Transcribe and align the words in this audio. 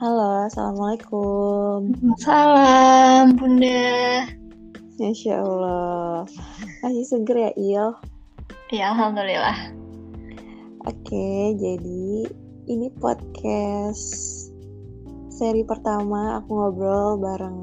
Halo, 0.00 0.48
Assalamualaikum. 0.48 1.92
Salam, 2.24 3.36
Bunda. 3.36 4.24
Masya 4.96 5.44
Allah. 5.44 6.24
Masih 6.80 7.04
seger 7.04 7.36
ya, 7.36 7.52
Il? 7.60 7.92
Ya, 8.72 8.96
Alhamdulillah. 8.96 9.76
Oke, 10.88 11.52
jadi 11.52 12.32
ini 12.64 12.88
podcast 12.96 14.48
seri 15.28 15.68
pertama 15.68 16.40
aku 16.40 16.48
ngobrol 16.48 17.20
bareng 17.20 17.60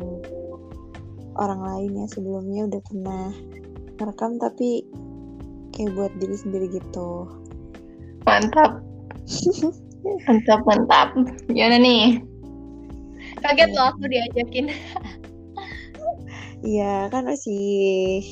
orang 1.41 1.61
lain 1.65 1.91
ya 1.97 2.05
sebelumnya 2.05 2.69
udah 2.69 2.81
pernah 2.85 3.25
ngerekam 3.97 4.37
tapi 4.37 4.85
kayak 5.73 5.89
buat 5.97 6.13
diri 6.21 6.37
sendiri 6.37 6.69
gitu. 6.69 7.25
Mantap. 8.29 8.85
mantap, 10.29 10.61
mantap. 10.69 11.17
Gimana 11.49 11.81
nih? 11.81 12.26
Kaget 13.41 13.69
loh 13.73 13.93
aku 13.93 14.09
diajakin. 14.09 14.73
Iya, 16.65 17.05
kan 17.13 17.29
masih 17.29 17.61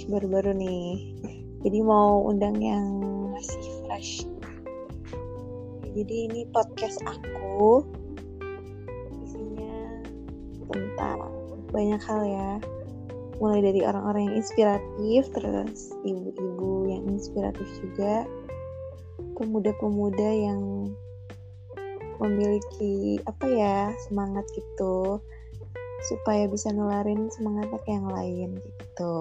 baru-baru 0.09 0.57
nih. 0.57 1.13
Jadi 1.61 1.79
mau 1.85 2.25
undang 2.25 2.57
yang 2.57 2.85
masih 3.29 3.61
fresh. 3.85 4.25
Jadi 5.93 6.15
ini 6.29 6.41
podcast 6.49 6.99
aku. 7.05 7.85
Isinya 9.21 10.01
tentang 10.73 11.31
banyak 11.69 12.01
hal 12.01 12.21
ya. 12.25 12.51
Mulai 13.37 13.61
dari 13.61 13.81
orang-orang 13.85 14.31
yang 14.31 14.35
inspiratif, 14.41 15.29
terus 15.31 15.93
ibu-ibu 16.01 16.89
yang 16.89 17.05
inspiratif 17.05 17.67
juga. 17.77 18.25
Pemuda-pemuda 19.37 20.29
yang 20.33 20.91
memiliki 22.19 23.19
apa 23.27 23.45
ya 23.47 23.77
semangat 24.07 24.45
gitu 24.55 25.19
supaya 26.05 26.45
bisa 26.45 26.69
nularin 26.69 27.27
semangatnya 27.33 27.79
ke 27.81 27.89
yang 27.89 28.07
lain 28.09 28.49
gitu. 28.61 29.15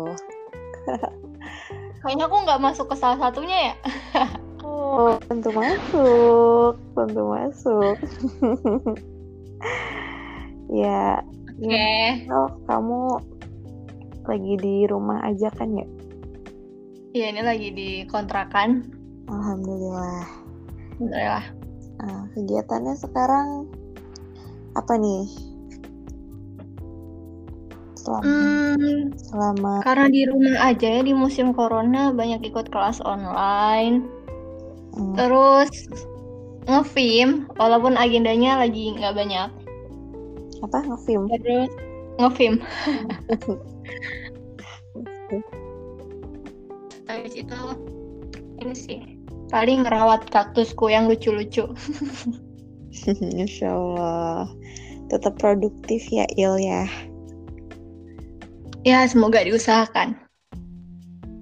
Kayaknya 2.04 2.24
aku 2.28 2.36
nggak 2.44 2.60
masuk 2.60 2.86
ke 2.92 2.96
salah 3.00 3.16
satunya 3.16 3.72
ya. 3.72 3.74
oh, 4.60 5.16
tentu 5.24 5.48
masuk, 5.48 6.76
tentu 6.92 7.22
masuk. 7.24 7.96
ya. 10.84 11.24
Oke. 11.54 11.64
Okay. 11.64 12.28
Oh, 12.28 12.50
kamu 12.68 13.00
lagi 14.28 14.54
di 14.60 14.74
rumah 14.84 15.24
aja 15.24 15.48
kan 15.56 15.72
ya? 15.72 15.88
Iya, 17.14 17.26
ini 17.30 17.42
lagi 17.46 17.68
di 17.72 17.88
kontrakan. 18.10 18.84
Alhamdulillah. 19.30 20.28
Alhamdulillah. 21.00 21.63
Nah, 22.04 22.28
kegiatannya 22.36 22.94
sekarang 23.00 23.64
apa 24.76 24.92
nih? 25.00 25.24
Selama, 28.04 28.20
hmm, 28.20 29.16
selama 29.16 29.80
karena 29.80 30.12
di 30.12 30.28
rumah 30.28 30.60
aja 30.68 31.00
ya 31.00 31.00
di 31.00 31.16
musim 31.16 31.56
corona 31.56 32.12
banyak 32.12 32.44
ikut 32.44 32.68
kelas 32.68 33.00
online. 33.00 34.04
Hmm. 34.92 35.16
Terus 35.16 35.88
ngefilm 36.68 37.48
walaupun 37.56 37.96
agendanya 37.96 38.60
lagi 38.60 38.92
nggak 38.92 39.16
banyak. 39.16 39.48
Apa 40.60 40.84
ngefilm? 40.84 41.32
Terus 41.32 41.72
ngefilm. 42.20 42.60
Habis 47.08 47.34
itu 47.40 47.58
ini 48.60 48.74
sih 48.76 49.13
paling 49.54 49.86
ngerawat 49.86 50.26
kaktusku 50.34 50.90
yang 50.90 51.06
lucu-lucu. 51.06 51.70
Masya 53.38 53.70
Allah. 53.70 54.50
Tetap 55.06 55.38
produktif 55.38 56.10
ya 56.10 56.26
Il 56.34 56.58
ya. 56.58 56.90
Ya 58.82 59.06
semoga 59.06 59.46
diusahakan. 59.46 60.18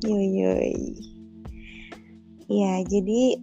Yoi 0.04 0.28
yoi. 0.28 0.76
Ya 2.52 2.84
jadi 2.84 3.40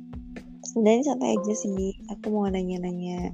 sebenarnya 0.70 1.04
santai 1.18 1.34
aja 1.34 1.54
sih. 1.58 1.98
Aku 2.14 2.30
mau 2.30 2.46
nanya-nanya 2.46 3.34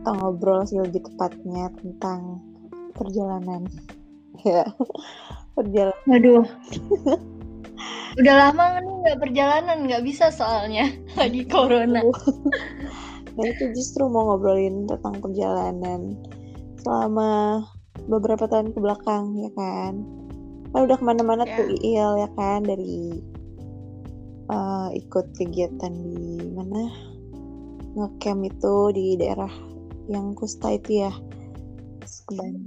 atau 0.00 0.16
ngobrol 0.16 0.64
sih 0.64 0.80
lebih 0.80 1.04
tepatnya 1.04 1.68
tentang 1.76 2.40
perjalanan. 2.96 3.68
Ya 4.42 4.64
perjalanan. 5.52 6.02
Waduh. 6.08 6.48
Udah 8.18 8.34
lama 8.34 8.80
nih 8.80 8.91
nggak 9.02 9.20
perjalanan, 9.20 9.78
nggak 9.84 10.02
bisa 10.06 10.30
soalnya 10.30 10.88
lagi 11.20 11.42
corona. 11.46 12.00
nah 13.32 13.44
itu 13.48 13.64
justru 13.72 14.06
mau 14.06 14.28
ngobrolin 14.28 14.84
tentang 14.86 15.18
perjalanan 15.24 16.14
selama 16.84 17.64
beberapa 18.06 18.46
tahun 18.46 18.72
ke 18.74 18.78
belakang 18.78 19.34
ya 19.38 19.50
kan. 19.58 20.02
Kan 20.72 20.80
udah 20.88 20.96
ke 20.96 21.04
mana-mana 21.04 21.44
yeah. 21.44 21.56
tuh 21.58 21.66
Il 21.82 22.10
ya 22.22 22.28
kan 22.38 22.64
dari 22.64 23.20
uh, 24.48 24.88
ikut 24.94 25.36
kegiatan 25.36 25.92
di 25.92 26.48
mana 26.54 26.88
ngecamp 27.92 28.48
itu 28.48 28.74
di 28.96 29.06
daerah 29.20 29.52
yang 30.08 30.32
Kusta 30.32 30.74
itu 30.74 31.06
ya. 31.06 31.12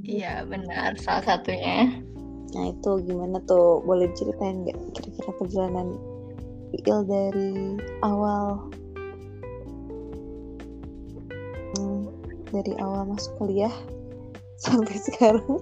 Iya 0.06 0.46
benar 0.48 0.96
salah 1.02 1.36
satunya. 1.36 1.90
Nah 2.56 2.66
itu 2.72 2.92
gimana 3.04 3.42
tuh? 3.44 3.84
Boleh 3.84 4.08
diceritain 4.14 4.64
nggak 4.64 4.78
kira-kira 4.96 5.32
perjalanan 5.36 5.88
Il 6.74 6.98
dari 7.06 7.78
awal. 8.02 8.72
Hmm, 11.76 12.10
dari 12.50 12.74
awal 12.82 13.14
masuk 13.14 13.36
kuliah 13.38 13.74
sampai 14.64 14.96
sekarang. 14.98 15.46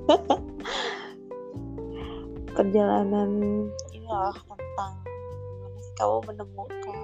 Perjalanan 2.54 3.32
ini 3.92 4.06
loh 4.06 4.38
tentang 4.46 4.94
gimana 5.02 5.78
sih 5.82 5.94
kamu 5.98 6.18
menemukan 6.30 6.98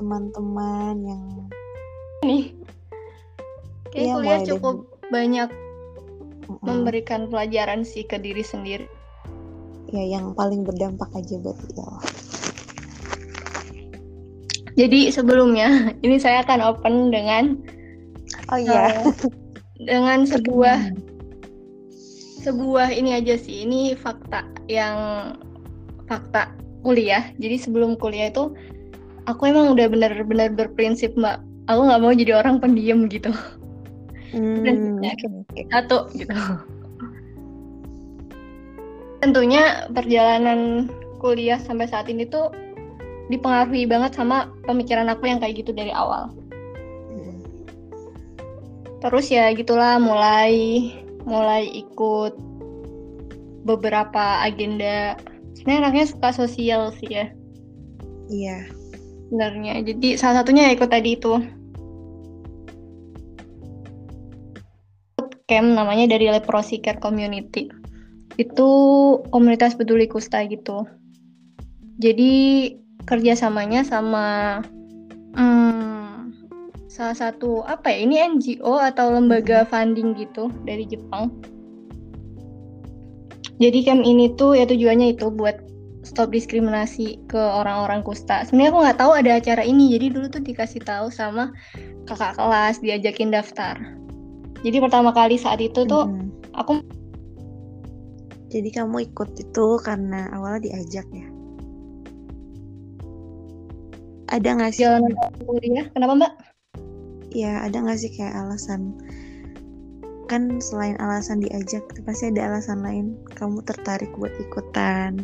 teman-teman 0.00 0.94
uh, 0.96 1.06
yang 1.06 1.24
nih. 2.24 2.44
Kayak 3.92 4.06
ya, 4.08 4.12
kuliah 4.16 4.40
cukup 4.42 4.76
banyak 5.12 5.50
memberikan 6.62 7.28
pelajaran 7.30 7.82
sih 7.82 8.06
ke 8.06 8.18
diri 8.18 8.42
sendiri 8.42 8.86
ya 9.90 10.18
yang 10.18 10.34
paling 10.34 10.66
berdampak 10.66 11.10
aja 11.14 11.38
buat 11.42 11.58
dia. 11.70 11.90
Jadi 14.76 15.08
sebelumnya 15.08 15.90
ini 16.04 16.16
saya 16.20 16.44
akan 16.44 16.60
open 16.62 17.10
dengan 17.10 17.56
oh 18.52 18.58
iya. 18.60 19.02
uh, 19.02 19.12
dengan 19.80 20.28
sebuah 20.28 20.92
sebuah 22.44 22.94
ini 22.94 23.16
aja 23.16 23.34
sih. 23.40 23.66
Ini 23.66 23.98
fakta 23.98 24.46
yang 24.70 24.96
fakta 26.06 26.54
kuliah. 26.86 27.32
Jadi 27.40 27.56
sebelum 27.58 27.98
kuliah 27.98 28.30
itu 28.30 28.54
aku 29.26 29.50
emang 29.50 29.74
udah 29.74 29.90
benar-benar 29.90 30.54
berprinsip 30.54 31.16
mbak 31.18 31.42
aku 31.66 31.80
nggak 31.82 32.02
mau 32.02 32.14
jadi 32.14 32.32
orang 32.38 32.62
pendiam 32.62 33.10
gitu. 33.10 33.34
Hmm, 34.30 35.02
satu 35.72 36.10
gitu. 36.14 36.34
Tentunya 39.26 39.90
perjalanan 39.90 40.86
kuliah 41.18 41.58
sampai 41.58 41.90
saat 41.90 42.06
ini 42.06 42.30
tuh 42.30 42.54
dipengaruhi 43.26 43.82
banget 43.90 44.14
sama 44.14 44.54
pemikiran 44.70 45.10
aku 45.10 45.26
yang 45.26 45.42
kayak 45.42 45.66
gitu 45.66 45.74
dari 45.74 45.90
awal. 45.90 46.30
Hmm. 47.10 47.42
Terus 49.02 49.26
ya 49.26 49.50
gitulah 49.50 49.98
mulai 49.98 50.94
mulai 51.26 51.66
ikut 51.66 52.38
beberapa 53.66 54.46
agenda. 54.46 55.18
Sebenarnya 55.58 55.90
anaknya 55.90 56.06
suka 56.06 56.30
sosial 56.30 56.94
sih 56.94 57.10
ya. 57.10 57.26
Iya. 58.30 58.70
Sebenarnya. 59.26 59.82
Jadi 59.90 60.14
salah 60.14 60.46
satunya 60.46 60.70
ya 60.70 60.78
ikut 60.78 60.86
tadi 60.86 61.18
itu 61.18 61.34
camp 65.50 65.68
namanya 65.74 66.14
dari 66.14 66.30
Leprosy 66.30 66.78
Care 66.78 67.02
Community. 67.02 67.85
Itu 68.36 68.68
komunitas 69.32 69.76
peduli 69.76 70.08
kusta 70.08 70.44
gitu. 70.48 70.84
Jadi 71.96 72.72
kerjasamanya 73.08 73.86
sama 73.86 74.60
hmm, 75.36 76.32
salah 76.92 77.16
satu 77.16 77.60
apa 77.64 77.92
ya 77.92 78.08
ini 78.08 78.20
NGO 78.36 78.80
atau 78.80 79.12
lembaga 79.12 79.64
hmm. 79.64 79.68
funding 79.68 80.08
gitu 80.16 80.52
dari 80.64 80.84
Jepang. 80.88 81.32
Jadi 83.56 83.88
camp 83.88 84.04
ini 84.04 84.36
tuh 84.36 84.52
ya 84.52 84.68
tujuannya 84.68 85.16
itu 85.16 85.32
buat 85.32 85.56
stop 86.04 86.28
diskriminasi 86.30 87.24
ke 87.26 87.40
orang-orang 87.40 88.04
kusta. 88.04 88.44
Sebenarnya 88.44 88.70
aku 88.72 88.80
nggak 88.84 88.98
tahu 89.00 89.12
ada 89.16 89.30
acara 89.40 89.62
ini, 89.64 89.96
jadi 89.96 90.12
dulu 90.12 90.26
tuh 90.28 90.44
dikasih 90.44 90.84
tahu 90.84 91.08
sama 91.08 91.50
kakak 92.04 92.36
kelas 92.36 92.78
diajakin 92.84 93.32
daftar. 93.32 93.74
Jadi 94.60 94.76
pertama 94.78 95.10
kali 95.10 95.40
saat 95.40 95.58
itu 95.58 95.88
tuh 95.88 96.04
hmm. 96.04 96.52
aku 96.52 96.84
Jadi 98.56 98.72
kamu 98.72 99.12
ikut 99.12 99.30
itu 99.36 99.66
karena 99.84 100.32
awalnya 100.32 100.72
diajak 100.72 101.04
ya? 101.12 101.28
Ada 104.32 104.48
nggak 104.56 104.72
sih? 104.72 104.88
Jalan 104.88 105.12
kuliah, 105.44 105.86
kenapa 105.92 106.12
mbak? 106.16 106.32
ya 107.36 107.60
ada 107.68 107.84
nggak 107.84 108.00
sih 108.00 108.10
kayak 108.16 108.32
alasan 108.32 108.96
kan 110.26 110.56
selain 110.58 110.96
alasan 110.98 111.44
diajak 111.44 111.84
pasti 112.08 112.32
ada 112.32 112.48
alasan 112.48 112.80
lain 112.80 113.14
kamu 113.36 113.60
tertarik 113.62 114.08
buat 114.16 114.32
ikutan 114.40 115.20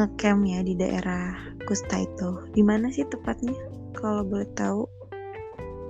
ngecamp 0.00 0.48
ya 0.48 0.64
di 0.64 0.74
daerah 0.80 1.36
Kusta 1.68 2.02
itu 2.02 2.48
di 2.56 2.64
mana 2.64 2.88
sih 2.88 3.04
tepatnya 3.06 3.52
kalau 3.94 4.24
boleh 4.24 4.48
tahu 4.56 4.88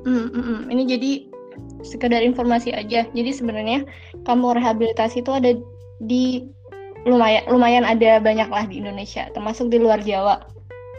mm, 0.05 0.35
mm, 0.35 0.43
mm. 0.43 0.61
ini 0.75 0.83
jadi 0.85 1.11
sekedar 1.87 2.21
informasi 2.27 2.75
aja 2.75 3.07
jadi 3.15 3.31
sebenarnya 3.31 3.87
kamu 4.27 4.59
rehabilitasi 4.59 5.23
itu 5.23 5.31
ada 5.33 5.55
di 6.01 6.49
lumayan 7.09 7.45
lumayan 7.49 7.85
ada 7.85 8.21
banyak 8.21 8.49
lah 8.49 8.65
di 8.69 8.81
Indonesia 8.81 9.29
termasuk 9.33 9.73
di 9.73 9.81
luar 9.81 10.01
Jawa. 10.05 10.45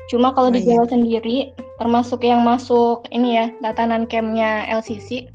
Cuma 0.09 0.33
kalau 0.33 0.49
oh, 0.49 0.53
di 0.53 0.65
iya. 0.65 0.77
Jawa 0.77 0.85
sendiri 0.89 1.37
termasuk 1.77 2.25
yang 2.25 2.41
masuk 2.45 3.05
ini 3.13 3.37
ya 3.37 3.45
tatanan 3.61 4.05
campnya 4.09 4.65
LCC 4.69 5.29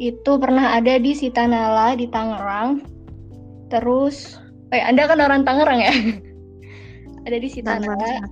itu 0.00 0.32
pernah 0.40 0.80
ada 0.80 0.96
di 0.96 1.12
Sitanala 1.12 1.92
di 1.92 2.08
Tangerang. 2.08 2.80
Terus 3.68 4.40
eh 4.72 4.80
Anda 4.80 5.04
kan 5.04 5.20
orang 5.20 5.44
Tangerang 5.44 5.80
ya? 5.84 5.92
Ada 7.28 7.36
di 7.36 7.48
Sitanala. 7.52 8.24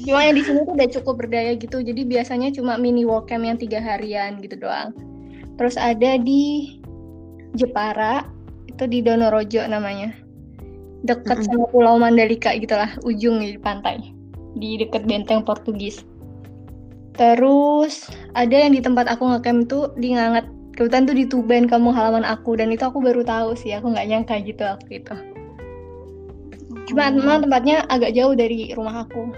Cuma 0.00 0.24
yang 0.24 0.32
di 0.32 0.42
sini 0.48 0.64
tuh 0.64 0.72
udah 0.72 0.88
cukup 0.96 1.14
berdaya 1.20 1.52
gitu 1.60 1.84
jadi 1.84 2.08
biasanya 2.08 2.48
cuma 2.56 2.80
mini 2.80 3.04
walk 3.04 3.28
camp 3.28 3.44
yang 3.44 3.60
tiga 3.60 3.84
harian 3.84 4.40
gitu 4.40 4.56
doang. 4.56 4.96
Terus 5.60 5.76
ada 5.76 6.16
di 6.16 6.80
Jepara 7.52 8.24
itu 8.80 8.88
di 8.88 8.98
Donorojo 9.04 9.60
namanya. 9.68 10.16
Dekat 11.04 11.44
mm 11.44 11.44
-hmm. 11.44 11.52
sama 11.52 11.64
Pulau 11.68 12.00
Mandalika 12.00 12.56
gitulah 12.56 12.88
ujung 13.04 13.44
di 13.44 13.60
pantai. 13.60 14.00
Di 14.56 14.80
dekat 14.80 15.04
benteng 15.04 15.44
Portugis. 15.44 16.00
Terus 17.12 18.08
ada 18.32 18.56
yang 18.56 18.72
di 18.72 18.80
tempat 18.80 19.04
aku 19.12 19.28
ngecamp 19.28 19.68
tuh 19.68 19.92
di 20.00 20.16
Ngangat. 20.16 20.48
Kebetulan 20.80 21.04
tuh 21.04 21.16
di 21.20 21.24
Tuban 21.28 21.68
kamu 21.68 21.92
halaman 21.92 22.24
aku. 22.24 22.56
Dan 22.56 22.72
itu 22.72 22.88
aku 22.88 23.04
baru 23.04 23.20
tahu 23.20 23.52
sih 23.52 23.76
aku 23.76 23.92
nggak 23.92 24.08
nyangka 24.08 24.40
gitu 24.48 24.64
waktu 24.64 25.04
itu. 25.04 25.14
Cuma 26.88 27.12
memang 27.12 27.44
tempatnya 27.44 27.84
agak 27.92 28.16
jauh 28.16 28.32
dari 28.32 28.72
rumah 28.72 29.04
aku. 29.04 29.28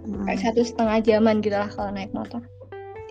Hmm. 0.00 0.24
kayak 0.24 0.40
satu 0.42 0.64
setengah 0.64 0.98
jaman 1.04 1.44
gitu 1.44 1.54
lah 1.54 1.70
kalau 1.70 1.94
naik 1.94 2.10
motor. 2.10 2.42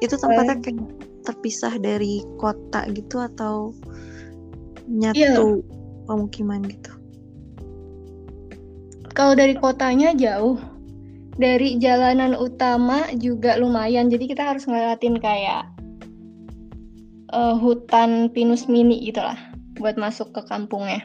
Itu 0.04 0.20
tempatnya 0.20 0.60
kayak 0.60 0.84
terpisah 1.24 1.78
dari 1.80 2.26
kota 2.42 2.90
gitu 2.92 3.22
atau 3.24 3.72
nyatu 4.90 5.22
iya. 5.22 5.38
pemukiman 6.10 6.66
gitu 6.66 7.00
kalau 9.20 9.36
dari 9.36 9.52
kotanya 9.52 10.16
jauh, 10.16 10.56
dari 11.36 11.76
jalanan 11.76 12.40
utama 12.40 13.04
juga 13.20 13.60
lumayan. 13.60 14.08
Jadi 14.08 14.32
kita 14.32 14.56
harus 14.56 14.64
ngelewatin 14.64 15.20
kayak 15.20 15.68
uh, 17.36 17.60
hutan 17.60 18.32
pinus 18.32 18.72
mini 18.72 19.12
gitu 19.12 19.20
lah 19.20 19.36
buat 19.76 20.00
masuk 20.00 20.32
ke 20.32 20.42
kampungnya. 20.48 21.04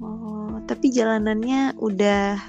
Oh, 0.00 0.64
tapi 0.64 0.88
jalanannya 0.88 1.76
udah 1.76 2.40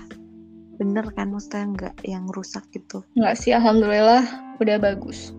bener 0.80 1.12
kan 1.12 1.36
maksudnya 1.36 1.68
nggak 1.76 1.96
yang 2.08 2.32
rusak 2.32 2.64
gitu? 2.72 3.04
Nggak 3.20 3.36
sih, 3.36 3.52
alhamdulillah 3.52 4.24
udah 4.64 4.80
bagus. 4.80 5.36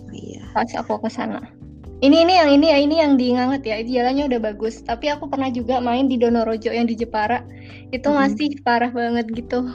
Oh, 0.00 0.08
iya. 0.16 0.40
Pas 0.56 0.72
aku 0.72 1.04
ke 1.04 1.12
sana 1.12 1.59
ini 2.00 2.24
ini 2.24 2.32
yang 2.32 2.48
ini 2.48 2.66
ya 2.72 2.78
ini 2.80 2.96
yang 2.96 3.12
diingat 3.20 3.60
ya. 3.60 3.76
Jalannya 3.84 4.32
udah 4.32 4.40
bagus. 4.40 4.80
Tapi 4.80 5.12
aku 5.12 5.28
pernah 5.28 5.52
juga 5.52 5.84
main 5.84 6.08
di 6.08 6.16
Donorojo 6.16 6.72
yang 6.72 6.88
di 6.88 6.96
Jepara. 6.96 7.44
Itu 7.92 8.08
hmm. 8.08 8.16
masih 8.16 8.48
parah 8.64 8.88
banget 8.88 9.28
gitu. 9.36 9.68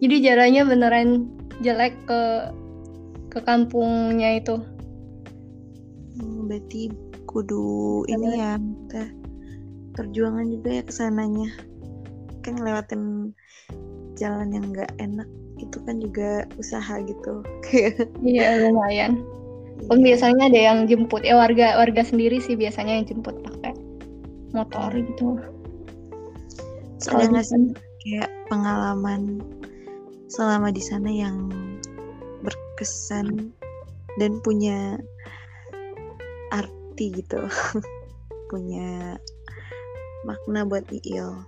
Jadi 0.00 0.16
jalannya 0.24 0.62
beneran 0.64 1.08
jelek 1.60 1.92
ke 2.08 2.22
ke 3.28 3.38
kampungnya 3.44 4.40
itu. 4.40 4.56
Hmm, 6.16 6.48
berarti 6.48 6.88
kudu 7.28 8.08
ini 8.08 8.40
ya 8.40 8.56
perjuangan 9.92 10.48
juga 10.48 10.80
ya 10.80 10.82
ke 10.88 10.92
sananya. 10.92 11.52
Kan 12.40 12.56
ngelewatin 12.56 13.02
jalan 14.16 14.56
yang 14.56 14.72
nggak 14.72 14.88
enak 14.96 15.28
itu 15.60 15.76
kan 15.84 16.00
juga 16.00 16.48
usaha 16.56 16.96
gitu. 17.04 17.44
Iya 18.24 18.72
lumayan 18.72 19.20
Pun 19.84 20.00
biasanya 20.00 20.48
ada 20.48 20.60
yang 20.72 20.78
jemput 20.88 21.20
ya 21.20 21.36
warga 21.36 21.76
warga 21.76 22.00
sendiri 22.00 22.40
sih 22.40 22.56
biasanya 22.56 22.96
yang 22.96 23.06
jemput 23.06 23.36
pakai 23.44 23.76
motor 24.56 24.88
gitu. 24.96 25.36
Ada 27.12 27.28
nggak 27.28 27.44
sih 27.44 27.76
kayak 28.02 28.30
pengalaman 28.48 29.44
selama 30.32 30.72
di 30.72 30.80
sana 30.80 31.12
yang 31.12 31.52
berkesan 32.40 33.52
dan 34.16 34.32
punya 34.40 34.96
arti 36.50 37.12
gitu, 37.20 37.44
punya 38.50 39.20
makna 40.24 40.64
buat 40.64 40.88
Iil. 40.90 41.44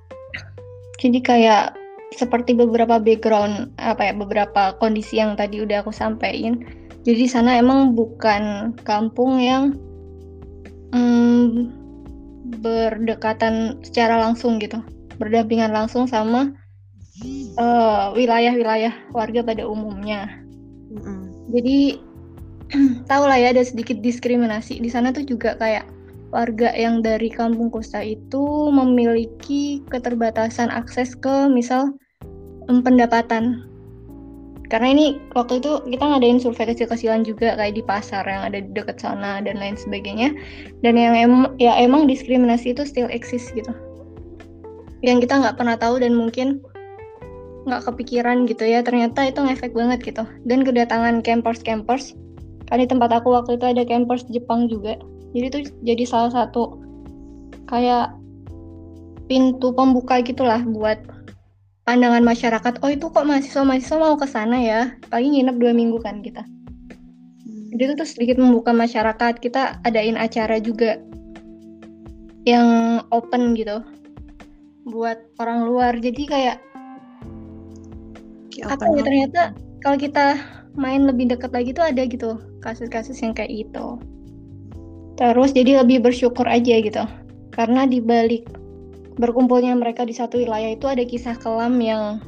Jadi 1.00 1.18
kayak 1.24 1.74
seperti 2.14 2.56
beberapa 2.56 2.96
background 2.96 3.76
apa 3.76 4.10
ya 4.10 4.12
beberapa 4.16 4.76
kondisi 4.80 5.20
yang 5.20 5.36
tadi 5.36 5.60
udah 5.60 5.84
aku 5.84 5.92
sampaikan 5.92 6.64
jadi 7.08 7.24
sana 7.24 7.56
emang 7.56 7.96
bukan 7.96 8.76
kampung 8.84 9.40
yang 9.40 9.80
hmm, 10.92 11.72
berdekatan 12.60 13.80
secara 13.80 14.20
langsung 14.20 14.60
gitu, 14.60 14.84
berdampingan 15.16 15.72
langsung 15.72 16.04
sama 16.04 16.52
eh, 17.24 18.06
wilayah-wilayah 18.12 18.92
uh, 18.92 19.16
warga 19.16 19.40
pada 19.40 19.64
umumnya. 19.64 20.28
Mm-hmm. 20.92 21.20
Jadi 21.56 21.78
tahu 23.10 23.24
lah 23.24 23.40
ya 23.40 23.56
ada 23.56 23.64
sedikit 23.64 24.04
diskriminasi 24.04 24.76
di 24.76 24.92
sana 24.92 25.08
tuh 25.08 25.24
juga 25.24 25.56
kayak 25.56 25.88
warga 26.28 26.76
yang 26.76 27.00
dari 27.00 27.32
kampung 27.32 27.72
Kusta 27.72 28.04
itu 28.04 28.68
memiliki 28.68 29.80
keterbatasan 29.88 30.68
akses 30.68 31.16
ke 31.16 31.48
misal 31.48 31.96
pendapatan 32.68 33.64
karena 34.68 34.92
ini 34.92 35.06
waktu 35.32 35.64
itu 35.64 35.80
kita 35.88 36.04
ngadain 36.04 36.36
survei 36.36 36.68
kecil-kecilan 36.68 37.24
juga 37.24 37.56
kayak 37.56 37.72
di 37.72 37.82
pasar 37.84 38.20
yang 38.28 38.52
ada 38.52 38.60
di 38.60 38.68
dekat 38.76 39.00
sana 39.00 39.40
dan 39.40 39.56
lain 39.56 39.80
sebagainya. 39.80 40.36
Dan 40.84 41.00
yang 41.00 41.16
em 41.16 41.34
ya 41.56 41.72
emang 41.80 42.04
diskriminasi 42.04 42.76
itu 42.76 42.84
still 42.84 43.08
exist 43.08 43.48
gitu. 43.56 43.72
Yang 45.00 45.24
kita 45.24 45.40
nggak 45.40 45.56
pernah 45.56 45.80
tahu 45.80 46.04
dan 46.04 46.12
mungkin 46.12 46.60
nggak 47.64 47.84
kepikiran 47.88 48.44
gitu 48.44 48.64
ya 48.64 48.84
ternyata 48.84 49.24
itu 49.24 49.40
ngefek 49.40 49.72
banget 49.72 50.04
gitu. 50.04 50.28
Dan 50.44 50.68
kedatangan 50.68 51.24
campers-campers 51.24 52.12
kan 52.68 52.76
di 52.76 52.84
tempat 52.84 53.08
aku 53.08 53.32
waktu 53.32 53.56
itu 53.56 53.64
ada 53.64 53.88
campers 53.88 54.28
Jepang 54.28 54.68
juga. 54.68 55.00
Jadi 55.32 55.44
itu 55.48 55.58
jadi 55.80 56.04
salah 56.04 56.32
satu 56.44 56.76
kayak 57.72 58.12
pintu 59.32 59.72
pembuka 59.72 60.20
gitulah 60.20 60.60
buat 60.60 61.00
pandangan 61.88 62.20
masyarakat 62.20 62.84
oh 62.84 62.92
itu 62.92 63.08
kok 63.08 63.24
mahasiswa 63.24 63.64
mahasiswa 63.64 63.96
mau 63.96 64.12
ke 64.20 64.28
sana 64.28 64.60
ya? 64.60 64.80
Paling 65.08 65.32
nginep 65.32 65.56
dua 65.56 65.72
minggu 65.72 65.96
kan 66.04 66.20
kita. 66.20 66.44
Hmm. 67.48 67.72
jadi 67.72 67.82
itu 67.88 67.94
tuh 67.96 68.08
sedikit 68.08 68.36
membuka 68.36 68.76
masyarakat. 68.76 69.40
Kita 69.40 69.80
adain 69.88 70.20
acara 70.20 70.60
juga 70.60 71.00
yang 72.44 73.00
open 73.08 73.56
gitu 73.56 73.80
buat 74.84 75.16
orang 75.40 75.64
luar. 75.64 75.96
Jadi 75.96 76.28
kayak 76.28 76.60
ya, 78.52 78.64
apa 78.68 78.84
ya 78.92 79.00
ternyata 79.00 79.42
kalau 79.80 79.96
kita 79.96 80.36
main 80.76 81.08
lebih 81.08 81.32
dekat 81.32 81.56
lagi 81.56 81.72
tuh 81.72 81.88
ada 81.88 82.04
gitu 82.04 82.36
kasus-kasus 82.60 83.16
yang 83.24 83.32
kayak 83.32 83.64
itu 83.64 83.96
terus 85.18 85.50
jadi 85.50 85.82
lebih 85.82 86.04
bersyukur 86.04 86.46
aja 86.46 86.78
gitu. 86.78 87.02
Karena 87.50 87.90
di 87.90 87.98
balik 87.98 88.46
berkumpulnya 89.18 89.74
mereka 89.74 90.06
di 90.06 90.14
satu 90.14 90.38
wilayah 90.38 90.72
itu 90.72 90.86
ada 90.86 91.02
kisah 91.02 91.34
kelam 91.38 91.82
yang 91.82 92.22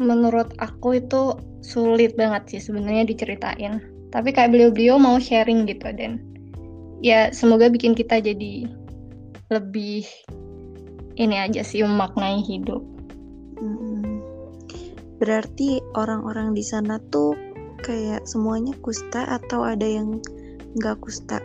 menurut 0.00 0.56
aku 0.56 0.96
itu 0.96 1.36
sulit 1.60 2.16
banget 2.16 2.56
sih 2.56 2.60
sebenarnya 2.72 3.04
diceritain. 3.04 3.84
Tapi 4.10 4.34
kayak 4.34 4.50
beliau-beliau 4.50 4.96
mau 4.98 5.20
sharing 5.20 5.68
gitu 5.68 5.92
dan 5.94 6.18
ya 7.04 7.30
semoga 7.30 7.70
bikin 7.70 7.94
kita 7.94 8.18
jadi 8.18 8.66
lebih 9.52 10.02
ini 11.20 11.36
aja 11.36 11.60
sih 11.60 11.84
memaknai 11.84 12.40
hidup. 12.42 12.80
Berarti 15.20 15.84
orang-orang 16.00 16.56
di 16.56 16.64
sana 16.64 16.96
tuh 17.12 17.36
kayak 17.84 18.24
semuanya 18.24 18.72
kusta 18.80 19.28
atau 19.28 19.68
ada 19.68 19.84
yang 19.84 20.16
nggak 20.80 20.96
kusta? 21.04 21.44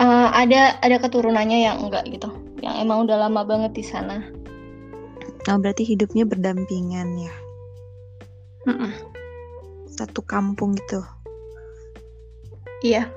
Uh, 0.00 0.28
ada 0.32 0.76
ada 0.80 0.96
keturunannya 1.00 1.64
yang 1.64 1.76
enggak 1.84 2.06
gitu. 2.08 2.32
Yang 2.60 2.74
emang 2.82 3.08
udah 3.08 3.16
lama 3.28 3.42
banget 3.44 3.72
di 3.76 3.84
sana. 3.84 4.24
Oh 5.46 5.58
berarti 5.60 5.86
hidupnya 5.86 6.26
berdampingan 6.26 7.08
ya? 7.22 7.34
Mm 8.66 8.76
-mm. 8.82 8.92
satu 9.96 10.20
kampung 10.26 10.74
gitu? 10.74 11.00
Iya. 12.82 13.08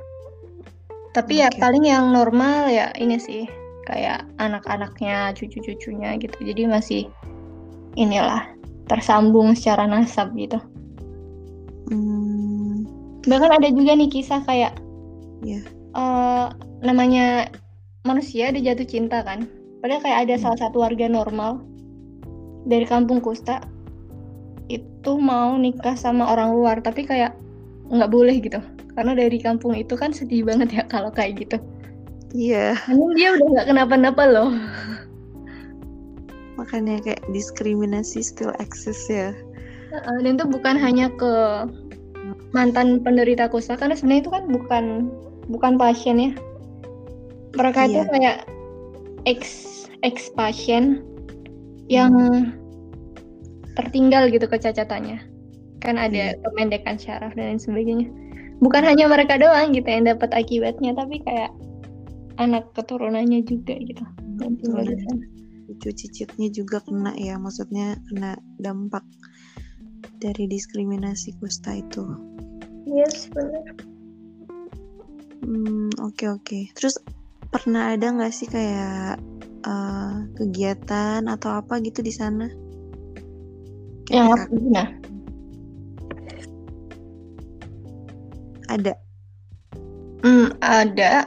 Tapi 1.12 1.42
okay. 1.42 1.50
ya 1.50 1.50
paling 1.58 1.90
yang 1.90 2.14
normal 2.14 2.70
ya 2.70 2.94
ini 2.96 3.18
sih. 3.18 3.50
Kayak 3.90 4.30
anak-anaknya 4.38 5.34
cucu-cucunya 5.34 6.14
gitu. 6.22 6.38
Jadi 6.46 6.70
masih 6.70 7.02
inilah 7.98 8.46
tersambung 8.86 9.58
secara 9.58 9.90
nasab 9.90 10.30
gitu. 10.38 10.62
Hmm, 11.90 12.86
Bahkan 13.26 13.52
ada 13.58 13.68
juga 13.74 13.98
nih 13.98 14.10
kisah 14.14 14.46
kayak 14.46 14.78
ya. 15.42 15.60
Eh, 15.96 16.48
namanya 16.82 17.50
manusia 18.04 18.50
dia 18.52 18.74
jatuh 18.74 18.88
cinta 18.88 19.22
kan. 19.22 19.46
Padahal 19.80 20.04
kayak 20.04 20.20
ada 20.28 20.36
Hmm. 20.36 20.44
salah 20.44 20.60
satu 20.60 20.84
warga 20.84 21.08
normal 21.08 21.64
dari 22.68 22.84
kampung 22.84 23.24
Kusta 23.24 23.64
itu 24.70 25.18
mau 25.18 25.58
nikah 25.58 25.96
sama 25.98 26.30
orang 26.30 26.54
luar 26.54 26.78
tapi 26.84 27.02
kayak 27.08 27.34
nggak 27.90 28.12
boleh 28.14 28.38
gitu 28.38 28.62
karena 28.94 29.18
dari 29.18 29.42
kampung 29.42 29.74
itu 29.74 29.98
kan 29.98 30.14
sedih 30.14 30.46
banget 30.46 30.70
ya 30.76 30.84
kalau 30.86 31.10
kayak 31.10 31.42
gitu 31.42 31.58
Iya, 32.30 32.78
Namun 32.86 33.18
dia 33.18 33.34
udah 33.34 33.48
nggak 33.50 33.68
kenapa-napa 33.74 34.24
loh 34.30 34.54
makanya 36.60 37.02
kayak 37.02 37.24
diskriminasi 37.34 38.22
still 38.22 38.52
exist 38.60 39.08
ya. 39.10 39.32
Dan 39.90 40.38
itu 40.38 40.46
bukan 40.46 40.76
hanya 40.78 41.10
ke 41.16 41.34
mantan 42.54 43.02
penderita 43.02 43.50
kusta 43.50 43.74
karena 43.80 43.98
sebenarnya 43.98 44.22
itu 44.28 44.32
kan 44.36 44.44
bukan 44.52 44.86
bukan 45.50 45.76
pasien 45.76 46.18
ya. 46.22 46.32
Mereka 47.58 47.90
itu 47.90 48.00
Iya. 48.00 48.06
kayak 48.14 48.38
ex 49.26 49.42
ex 50.06 50.30
pasien 50.32 51.02
yang 51.90 52.14
tertinggal 53.74 54.30
gitu 54.30 54.46
kecacatannya. 54.46 55.18
Kan 55.82 55.98
ada 55.98 56.36
Iya. 56.36 56.40
kependekan 56.46 56.96
syaraf 57.02 57.34
dan 57.34 57.56
lain 57.56 57.62
sebagainya. 57.62 58.08
Bukan 58.60 58.84
hanya 58.84 59.08
mereka 59.08 59.40
doang 59.40 59.72
gitu 59.72 59.88
yang 59.88 60.06
dapat 60.06 60.30
akibatnya 60.36 60.92
tapi 60.94 61.24
kayak 61.24 61.50
anak 62.38 62.70
keturunannya 62.76 63.42
juga 63.44 63.76
gitu. 63.80 64.04
Cucu 65.70 65.90
cicitnya 65.96 66.50
juga 66.50 66.82
kena 66.82 67.14
ya, 67.16 67.38
maksudnya 67.38 67.96
kena 68.10 68.36
dampak 68.60 69.06
dari 70.20 70.48
diskriminasi 70.48 71.36
kusta 71.40 71.80
itu. 71.80 72.04
yes 72.90 73.30
benar 73.30 73.62
Hmm, 75.44 75.90
oke 76.00 76.26
oke. 76.30 76.60
Terus 76.76 77.00
pernah 77.50 77.96
ada 77.96 78.12
nggak 78.12 78.34
sih 78.34 78.48
kayak 78.48 79.20
eh, 79.66 80.16
kegiatan 80.38 81.26
atau 81.28 81.60
apa 81.60 81.80
gitu 81.84 82.00
di 82.04 82.14
sana? 82.14 82.48
yang 84.10 84.34
apa 84.34 84.50
nah 84.74 84.90
ada. 88.70 88.94
Hmm, 90.22 90.54
ada. 90.62 91.26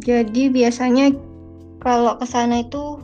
Jadi 0.00 0.48
biasanya 0.48 1.12
kalau 1.84 2.16
ke 2.16 2.24
sana 2.24 2.64
itu 2.64 2.96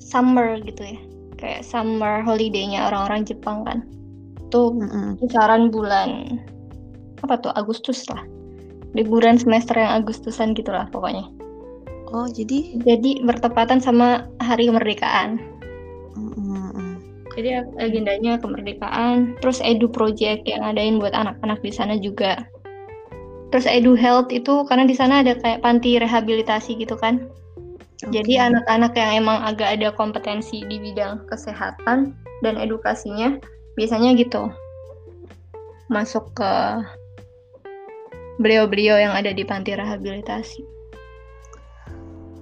summer 0.00 0.56
gitu 0.64 0.88
ya. 0.88 0.98
Kayak 1.36 1.68
summer 1.68 2.24
holiday-nya 2.24 2.88
orang-orang 2.88 3.28
Jepang 3.28 3.60
kan. 3.68 3.84
Tuh 4.48 4.72
kisaran 5.20 5.68
bulan 5.68 6.40
apa 7.20 7.36
tuh 7.44 7.52
Agustus 7.52 8.08
lah. 8.08 8.24
Liburan 8.96 9.36
semester 9.36 9.76
yang 9.76 10.04
Agustusan 10.04 10.56
gitu 10.56 10.72
lah 10.72 10.88
pokoknya. 10.88 11.28
Oh 12.08 12.24
jadi, 12.24 12.80
Jadi 12.88 13.20
bertepatan 13.20 13.84
sama 13.84 14.24
hari 14.40 14.72
kemerdekaan. 14.72 15.58
Jadi 17.38 17.54
agendanya 17.78 18.34
kemerdekaan, 18.42 19.38
terus 19.38 19.62
edu 19.62 19.86
project 19.86 20.42
yang 20.42 20.66
adain 20.66 20.98
buat 20.98 21.14
anak-anak 21.14 21.62
di 21.62 21.70
sana 21.70 21.94
juga. 21.94 22.48
Terus 23.54 23.70
edu 23.70 23.94
health 23.94 24.34
itu 24.34 24.66
karena 24.66 24.90
di 24.90 24.98
sana 24.98 25.22
ada 25.22 25.38
kayak 25.38 25.62
panti 25.62 26.02
rehabilitasi 26.02 26.74
gitu 26.82 26.98
kan. 26.98 27.30
Jadi 28.10 28.38
Oke. 28.38 28.42
anak-anak 28.42 28.92
yang 28.98 29.22
emang 29.22 29.38
agak 29.46 29.78
ada 29.78 29.94
kompetensi 29.94 30.66
di 30.66 30.82
bidang 30.82 31.30
kesehatan 31.30 32.14
dan 32.42 32.54
edukasinya 32.58 33.38
biasanya 33.78 34.18
gitu. 34.18 34.50
Masuk 35.94 36.34
ke 36.34 36.52
beliau-beliau 38.38 38.96
yang 38.98 39.12
ada 39.14 39.34
di 39.34 39.42
panti 39.42 39.74
rehabilitasi. 39.74 40.62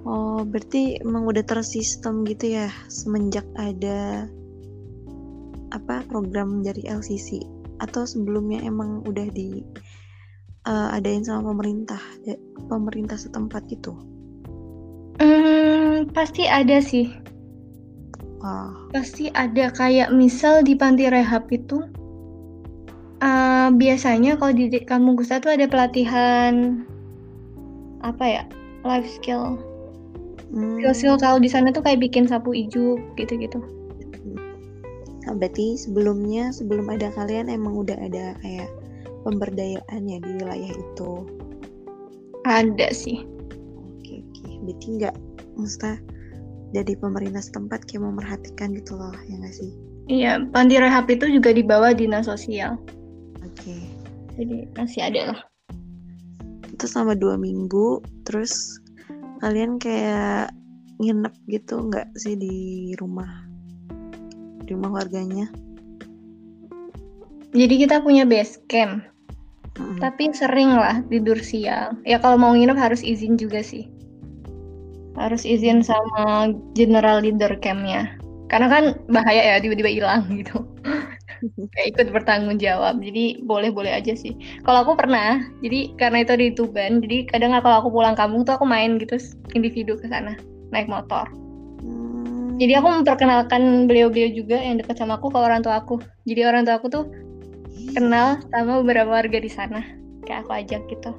Oh 0.07 0.47
berarti 0.47 1.03
emang 1.03 1.27
udah 1.27 1.43
tersistem 1.43 2.23
gitu 2.29 2.55
ya 2.55 2.71
semenjak 2.87 3.43
ada 3.59 4.31
apa 5.75 6.07
program 6.07 6.63
dari 6.63 6.87
LCC 6.87 7.43
atau 7.83 8.07
sebelumnya 8.07 8.63
emang 8.63 9.03
udah 9.03 9.27
di 9.35 9.67
eh, 10.69 10.89
adain 10.95 11.27
sama 11.27 11.51
pemerintah 11.51 12.01
ya, 12.23 12.39
pemerintah 12.71 13.19
setempat 13.19 13.67
gitu. 13.67 13.99
Hmm, 15.19 16.07
pasti 16.13 16.47
ada 16.47 16.79
sih. 16.79 17.09
Wah. 18.45 18.73
Pasti 18.93 19.33
ada 19.33 19.73
kayak 19.73 20.13
misal 20.15 20.63
di 20.63 20.77
panti 20.79 21.09
rehab 21.09 21.49
itu 21.51 21.83
eh, 23.23 23.69
biasanya 23.73 24.37
kalau 24.37 24.53
di 24.53 24.69
kampung 24.85 25.17
Gusta 25.17 25.41
tuh 25.41 25.55
ada 25.55 25.67
pelatihan 25.69 26.85
apa 28.05 28.25
ya 28.25 28.43
life 28.85 29.09
skill 29.09 29.57
Hmm. 30.47 30.79
skill-skill 30.79 31.19
kalau 31.19 31.43
di 31.43 31.51
sana 31.51 31.75
tuh 31.75 31.83
kayak 31.83 31.99
bikin 32.07 32.25
sapu 32.31 32.55
ijuk 32.55 33.03
gitu-gitu 33.19 33.59
Nah, 35.27 35.35
berarti 35.35 35.75
sebelumnya 35.75 36.55
sebelum 36.55 36.87
ada 36.87 37.11
kalian 37.11 37.51
emang 37.51 37.75
udah 37.83 37.99
ada 37.99 38.39
kayak 38.47 38.71
pemberdayaan 39.27 40.07
ya 40.07 40.23
di 40.23 40.31
wilayah 40.39 40.71
itu. 40.71 41.27
ada 42.47 42.95
sih 42.95 43.27
Oke 43.75 44.23
oke. 44.23 44.47
Berarti 44.63 44.87
nggak 45.03 45.15
maksudnya 45.59 45.99
dari 46.71 46.95
pemerintah 46.95 47.43
setempat 47.43 47.91
kayak 47.91 48.07
memerhatikan 48.07 48.71
gitu 48.79 48.95
loh 48.95 49.11
ya 49.27 49.35
nggak 49.35 49.51
sih? 49.51 49.71
iya 50.07 50.39
panti 50.39 50.79
rehab 50.79 51.11
itu 51.11 51.27
juga 51.27 51.51
di 51.51 51.67
bawah 51.67 51.91
dinas 51.91 52.31
sosial 52.31 52.79
Oke. 53.57 53.77
jadi 54.37 54.69
masih 54.77 55.01
ada 55.01 55.21
lah 55.33 55.41
Itu 56.77 56.85
selama 56.85 57.17
dua 57.17 57.41
minggu 57.41 58.05
terus 58.29 58.77
kalian 59.41 59.81
kayak 59.81 60.53
nginep 61.01 61.35
gitu 61.49 61.89
nggak 61.89 62.09
sih 62.21 62.37
di 62.37 62.93
rumah 63.01 63.49
di 64.67 64.75
rumah 64.77 65.01
warganya? 65.01 65.49
jadi 67.57 67.75
kita 67.89 67.97
punya 68.05 68.29
base 68.29 68.61
camp 68.69 69.01
Mm-mm. 69.81 70.01
tapi 70.01 70.29
sering 70.37 70.77
lah 70.77 71.01
tidur 71.09 71.41
siang 71.41 72.01
ya 72.05 72.21
kalau 72.21 72.37
mau 72.37 72.53
nginep 72.53 72.77
harus 72.77 73.01
izin 73.01 73.41
juga 73.41 73.65
sih 73.65 73.89
harus 75.17 75.49
izin 75.49 75.81
sama 75.81 76.53
general 76.77 77.25
leader 77.25 77.57
campnya 77.65 78.13
karena 78.53 78.69
kan 78.69 78.85
bahaya 79.09 79.57
ya 79.57 79.63
tiba-tiba 79.65 79.89
hilang 79.89 80.29
gitu 80.37 80.61
ikut 81.91 82.07
bertanggung 82.13 82.59
jawab. 82.61 83.01
Jadi 83.01 83.45
boleh-boleh 83.45 83.93
aja 83.93 84.13
sih. 84.17 84.37
Kalau 84.65 84.85
aku 84.87 84.97
pernah 84.97 85.43
jadi 85.61 85.93
karena 86.01 86.25
itu 86.25 86.35
di 86.37 86.49
Tuban 86.55 87.01
jadi 87.05 87.29
kadang 87.29 87.57
kalau 87.61 87.85
aku 87.85 87.89
pulang 87.93 88.17
kampung 88.17 88.45
tuh 88.45 88.57
aku 88.57 88.67
main 88.69 88.97
gitu 89.01 89.21
individu 89.53 89.97
ke 89.97 90.09
sana 90.09 90.37
naik 90.71 90.91
motor. 90.91 91.29
Hmm. 91.77 92.57
jadi 92.57 92.81
aku 92.81 92.89
memperkenalkan 92.89 93.85
beliau-beliau 93.85 94.33
juga 94.33 94.57
yang 94.57 94.81
dekat 94.81 94.97
sama 94.97 95.21
aku 95.21 95.29
ke 95.29 95.39
orang 95.39 95.61
tua 95.61 95.85
aku. 95.85 96.01
Jadi 96.25 96.41
orang 96.49 96.65
tua 96.65 96.81
aku 96.81 96.89
tuh 96.89 97.05
kenal 97.93 98.41
sama 98.49 98.81
beberapa 98.81 99.13
warga 99.13 99.39
di 99.39 99.51
sana. 99.53 99.85
Kayak 100.25 100.49
aku 100.49 100.51
ajak 100.57 100.83
gitu. 100.89 101.13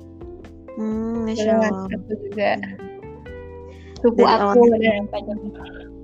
Hmm, 0.78 1.26
Masya 1.26 1.58
dengan 1.58 1.74
Allah. 1.74 1.98
aku 1.98 2.14
juga. 2.26 2.52
Suku 3.98 4.22
Dari 4.22 4.34
aku 4.38 4.60
dan 4.78 5.04
banyak 5.10 5.38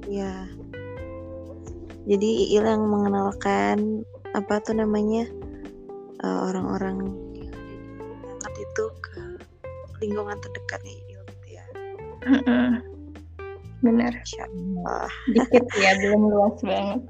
Iya. 0.10 0.34
Jadi 2.04 2.52
Iil 2.52 2.66
yang 2.68 2.84
mengenalkan 2.88 4.04
apa 4.34 4.60
tuh 4.60 4.76
namanya 4.76 5.30
eh, 6.24 6.40
orang-orang 6.52 6.98
yang 7.38 7.54
di 7.62 7.76
Banget 8.24 8.54
itu 8.60 8.84
ke 9.00 9.20
lingkungan 10.04 10.38
terdekatnya 10.42 10.94
Iil 10.94 11.22
gitu 11.32 11.48
ya. 11.48 11.66
Mm-mm. 12.28 12.70
benar 13.84 14.16
Allah. 14.16 15.12
dikit 15.36 15.68
ya 15.76 15.92
belum 16.00 16.32
luas 16.32 16.56
banget 16.64 17.04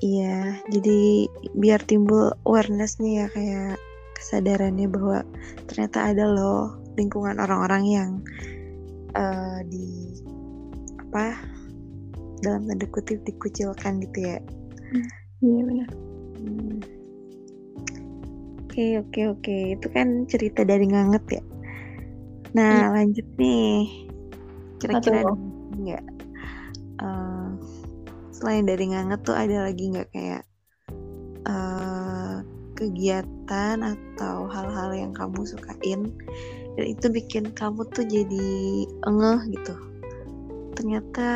Iya, 0.00 0.56
jadi 0.72 1.28
biar 1.52 1.84
timbul 1.84 2.32
awareness-nya 2.48 3.10
ya 3.12 3.26
kayak 3.36 3.76
kesadarannya 4.16 4.88
bahwa 4.88 5.20
ternyata 5.68 6.12
ada 6.12 6.24
loh 6.24 6.80
lingkungan 6.96 7.36
orang-orang 7.36 7.84
yang 7.84 8.10
eh, 9.12 9.60
di 9.68 10.16
apa 10.96 11.36
dalam 12.40 12.66
tanda 12.68 12.86
kutip 12.88 13.20
dikucilkan 13.24 14.00
gitu 14.04 14.18
ya. 14.24 14.38
iya 15.40 15.62
benar 15.64 15.90
Hmm. 16.40 16.80
Oke 18.64 18.96
oke 18.96 19.20
oke 19.36 19.56
itu 19.76 19.86
kan 19.92 20.24
cerita 20.24 20.64
dari 20.64 20.88
nganget 20.88 21.24
ya. 21.36 21.42
Nah 22.56 22.96
lanjut 22.96 23.26
nih 23.36 24.08
kira-kira 24.80 25.20
nggak 25.76 26.04
eh, 27.04 27.48
selain 28.32 28.64
dari 28.64 28.88
nganget 28.88 29.20
tuh 29.20 29.36
ada 29.36 29.68
lagi 29.68 29.84
nggak 29.92 30.08
kayak 30.16 30.42
eh, 31.44 32.36
kegiatan 32.72 33.76
atau 33.84 34.48
hal-hal 34.48 34.96
yang 34.96 35.12
kamu 35.12 35.44
sukain 35.44 36.08
dan 36.80 36.86
itu 36.88 37.12
bikin 37.12 37.52
kamu 37.52 37.84
tuh 37.92 38.06
jadi 38.08 38.48
engeh 39.04 39.60
gitu. 39.60 39.74
Ternyata 40.72 41.28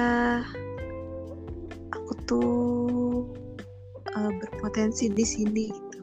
tuh 2.25 3.25
uh, 4.17 4.31
berpotensi 4.41 5.13
di 5.13 5.25
sini 5.25 5.65
gitu 5.71 6.01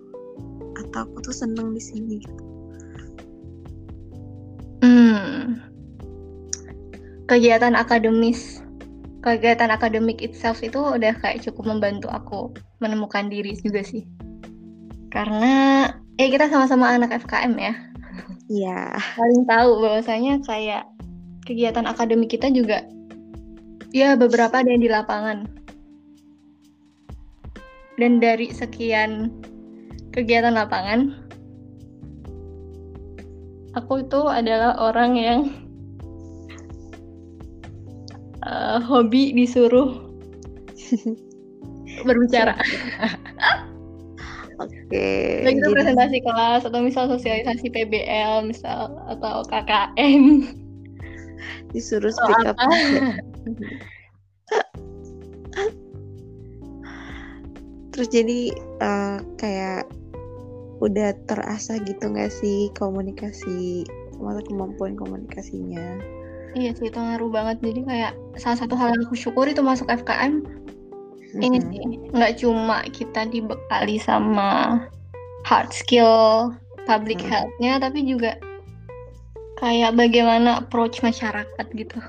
atau 0.82 1.06
aku 1.06 1.18
tuh 1.26 1.36
seneng 1.36 1.74
di 1.76 1.82
sini 1.82 2.14
gitu 2.22 2.44
hmm. 4.86 5.60
kegiatan 7.30 7.74
akademis 7.78 8.62
kegiatan 9.22 9.70
akademik 9.70 10.22
itself 10.26 10.66
itu 10.66 10.78
udah 10.78 11.14
kayak 11.22 11.46
cukup 11.46 11.78
membantu 11.78 12.10
aku 12.10 12.54
menemukan 12.82 13.30
diri 13.30 13.54
juga 13.62 13.86
sih 13.86 14.06
karena 15.14 15.88
eh 16.18 16.30
kita 16.32 16.48
sama-sama 16.48 16.90
anak 16.94 17.14
FKM 17.22 17.54
ya 17.60 17.74
Iya. 18.52 19.00
Paling 19.16 19.48
tahu 19.48 19.70
bahwasanya 19.80 20.44
kayak 20.44 20.84
kegiatan 21.48 21.88
akademik 21.88 22.36
kita 22.36 22.52
juga 22.52 22.84
ya 23.96 24.20
beberapa 24.20 24.60
ada 24.60 24.68
yang 24.68 24.84
di 24.84 24.92
lapangan. 24.92 25.48
Dan 28.00 28.24
dari 28.24 28.52
sekian 28.52 29.32
kegiatan 30.16 30.56
lapangan, 30.56 31.16
aku 33.76 34.04
itu 34.04 34.22
adalah 34.28 34.76
orang 34.80 35.12
yang 35.16 35.40
uh, 38.48 38.80
hobi 38.80 39.36
disuruh 39.36 40.00
berbicara. 42.08 42.56
Oke. 44.62 44.78
Okay, 44.92 45.42
Baik 45.48 45.58
itu 45.58 45.68
jadi... 45.68 45.74
presentasi 45.74 46.18
kelas 46.22 46.62
atau 46.70 46.80
misal 46.86 47.10
sosialisasi 47.10 47.66
PBL 47.74 48.46
misal 48.46 48.94
atau 49.10 49.42
KKN. 49.50 50.46
Disuruh 51.74 52.12
speak 52.14 52.46
up. 52.46 52.58
Terus 57.92 58.08
jadi 58.08 58.56
uh, 58.80 59.20
kayak 59.36 59.88
udah 60.82 61.14
terasa 61.30 61.78
gitu 61.86 62.10
nggak 62.10 62.34
sih 62.34 62.74
komunikasi 62.74 63.86
sama 64.18 64.42
kemampuan 64.48 64.98
komunikasinya? 64.98 66.02
Iya 66.58 66.76
sih 66.76 66.92
itu 66.92 67.00
ngaruh 67.00 67.32
banget. 67.32 67.64
Jadi 67.64 67.82
kayak 67.88 68.14
salah 68.36 68.58
satu 68.60 68.76
hal 68.76 68.92
yang 68.96 69.04
aku 69.08 69.16
syukuri 69.16 69.56
itu 69.56 69.64
masuk 69.64 69.88
FKM 69.88 70.44
mm-hmm. 71.36 71.46
ini 71.46 71.58
sih 71.64 71.80
nggak 72.12 72.34
cuma 72.44 72.84
kita 72.92 73.28
dibekali 73.32 73.96
sama 74.00 74.84
hard 75.48 75.72
skill 75.72 76.52
public 76.84 77.24
mm. 77.24 77.28
health-nya 77.32 77.80
tapi 77.80 78.04
juga 78.04 78.36
kayak 79.64 79.94
bagaimana 79.96 80.60
approach 80.66 81.00
masyarakat 81.06 81.66
gitu. 81.78 82.00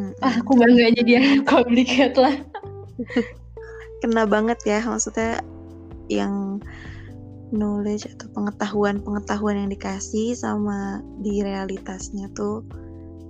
Mm-hmm. 0.00 0.24
Ah, 0.24 0.34
aku 0.40 0.56
bangga 0.56 0.96
jadi 0.98 1.12
public 1.52 1.86
health 1.86 2.18
lah. 2.18 2.36
Kena 4.02 4.26
banget 4.26 4.58
ya 4.66 4.82
maksudnya 4.82 5.38
yang 6.10 6.58
knowledge 7.54 8.10
atau 8.18 8.26
pengetahuan-pengetahuan 8.34 9.62
yang 9.62 9.70
dikasih 9.70 10.34
sama 10.34 11.04
di 11.22 11.44
realitasnya 11.44 12.26
tuh 12.34 12.66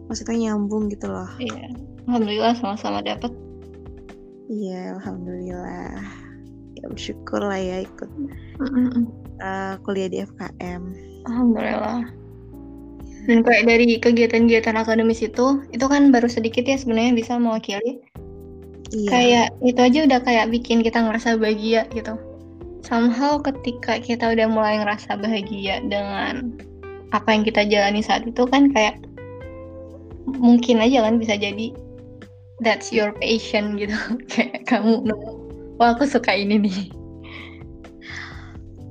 maksudnya 0.09 0.51
nyambung 0.51 0.89
gitu 0.89 1.13
loh. 1.13 1.29
Iya. 1.37 1.77
Alhamdulillah 2.09 2.55
sama-sama 2.59 3.05
dapat 3.05 3.31
Iya, 4.53 5.01
alhamdulillah. 5.01 5.97
Ya 6.77 6.85
bersyukur 6.91 7.41
lah 7.41 7.57
ya 7.57 7.89
ikut 7.89 8.11
uh, 9.41 9.75
kuliah 9.81 10.13
di 10.13 10.19
FKM. 10.21 10.83
Alhamdulillah. 11.25 12.05
Dan 13.23 13.39
kayak 13.47 13.65
dari 13.71 13.97
kegiatan-kegiatan 14.03 14.77
akademis 14.77 15.23
itu, 15.23 15.63
itu 15.71 15.87
kan 15.87 16.11
baru 16.11 16.27
sedikit 16.27 16.67
ya 16.67 16.77
sebenarnya 16.77 17.17
bisa 17.17 17.39
mewakili. 17.39 18.03
Iya. 18.93 19.09
Kayak 19.09 19.49
itu 19.65 19.81
aja 19.81 19.99
udah 20.05 20.21
kayak 20.21 20.47
bikin 20.53 20.85
kita 20.85 21.01
ngerasa 21.01 21.41
bahagia 21.41 21.89
gitu. 21.97 22.15
Somehow 22.85 23.41
ketika 23.41 23.97
kita 24.03 24.37
udah 24.37 24.47
mulai 24.53 24.77
ngerasa 24.85 25.17
bahagia 25.17 25.81
dengan 25.87 26.53
apa 27.13 27.29
yang 27.33 27.45
kita 27.45 27.65
jalani 27.69 28.01
saat 28.05 28.25
itu 28.29 28.45
kan 28.49 28.73
kayak 28.73 29.01
mungkin 30.27 30.81
aja 30.81 31.05
kan 31.05 31.21
bisa 31.21 31.37
jadi 31.37 31.77
that's 32.65 32.89
your 32.95 33.13
passion 33.21 33.77
gitu 33.77 33.95
kayak 34.33 34.65
kamu 34.65 35.05
wah 35.77 35.93
aku 35.93 36.09
suka 36.09 36.33
ini 36.33 36.57
nih 36.63 36.89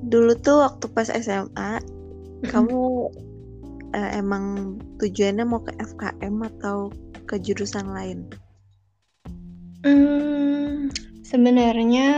dulu 0.06 0.36
tuh 0.38 0.62
waktu 0.62 0.86
pas 0.92 1.08
SMA 1.10 1.80
mm-hmm. 1.80 2.50
kamu 2.52 3.10
uh, 3.96 4.10
emang 4.14 4.76
tujuannya 5.02 5.44
mau 5.46 5.62
ke 5.62 5.72
FKM 5.78 6.36
atau 6.56 6.92
ke 7.26 7.40
jurusan 7.42 7.90
lain 7.90 8.28
hmm, 9.84 10.90
sebenarnya 11.26 12.08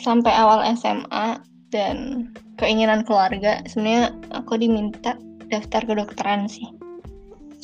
sampai 0.00 0.32
awal 0.32 0.62
SMA 0.76 1.40
dan 1.72 2.30
keinginan 2.56 3.02
keluarga 3.04 3.60
sebenarnya 3.66 4.14
aku 4.32 4.56
diminta 4.60 5.18
daftar 5.50 5.82
kedokteran 5.84 6.46
sih 6.46 6.66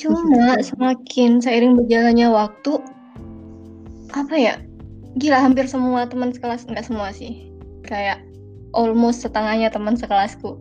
Cuma 0.02 0.58
semakin 0.58 1.38
seiring 1.38 1.76
berjalannya 1.76 2.26
waktu, 2.32 2.80
apa 4.16 4.34
ya? 4.34 4.54
Gila 5.20 5.38
hampir 5.38 5.68
semua 5.68 6.08
teman 6.08 6.32
sekelas 6.32 6.64
nggak 6.66 6.82
semua 6.88 7.12
sih. 7.12 7.52
Kayak 7.84 8.24
almost 8.72 9.22
setengahnya 9.22 9.68
teman 9.68 9.94
sekelasku. 9.94 10.56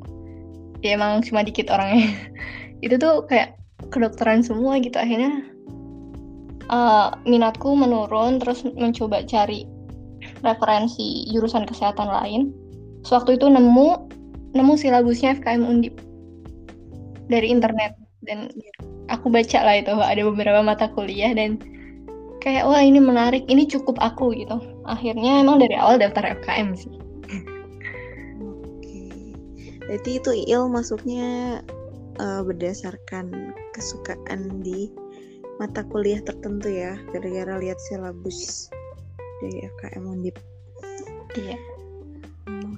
Ya 0.86 1.00
emang 1.00 1.24
cuma 1.24 1.42
dikit 1.42 1.72
orangnya. 1.72 2.12
Itu 2.86 3.00
tuh 3.00 3.26
kayak 3.26 3.58
kedokteran 3.90 4.46
semua 4.46 4.78
gitu 4.78 5.00
akhirnya 5.00 5.48
uh, 6.72 7.14
minatku 7.28 7.76
menurun 7.76 8.40
terus 8.40 8.66
mencoba 8.66 9.28
cari 9.28 9.68
referensi 10.42 11.30
jurusan 11.30 11.68
kesehatan 11.68 12.10
lain. 12.10 12.42
Sewaktu 13.06 13.38
itu 13.38 13.46
nemu 13.52 14.10
nemu 14.56 14.74
silabusnya 14.80 15.38
FKM 15.38 15.64
Undip. 15.68 15.96
Dari 17.30 17.52
internet. 17.52 18.00
Dan 18.22 18.54
aku 19.10 19.34
baca 19.34 19.60
lah 19.66 19.82
itu 19.82 19.92
ada 19.98 20.22
beberapa 20.22 20.62
mata 20.62 20.86
kuliah 20.94 21.34
dan 21.34 21.58
kayak 22.42 22.70
wah 22.70 22.82
ini 22.82 23.02
menarik 23.02 23.46
ini 23.50 23.66
cukup 23.66 23.98
aku 24.02 24.34
gitu. 24.34 24.62
Akhirnya 24.86 25.42
emang 25.42 25.62
dari 25.62 25.74
awal 25.78 25.98
daftar 26.02 26.38
FKM 26.42 26.74
sih. 26.78 26.94
Berarti 29.90 30.24
itu 30.24 30.32
il 30.48 30.64
masuknya 30.72 31.60
uh, 32.22 32.42
berdasarkan 32.46 33.52
kesukaan 33.74 34.62
di 34.64 34.88
mata 35.62 35.86
kuliah 35.86 36.18
tertentu 36.26 36.74
ya 36.74 36.98
gara-gara 37.14 37.62
lihat 37.62 37.78
silabus 37.78 38.74
dari 39.46 39.70
FKM 39.70 40.10
Undip. 40.10 40.34
Iya. 41.38 41.58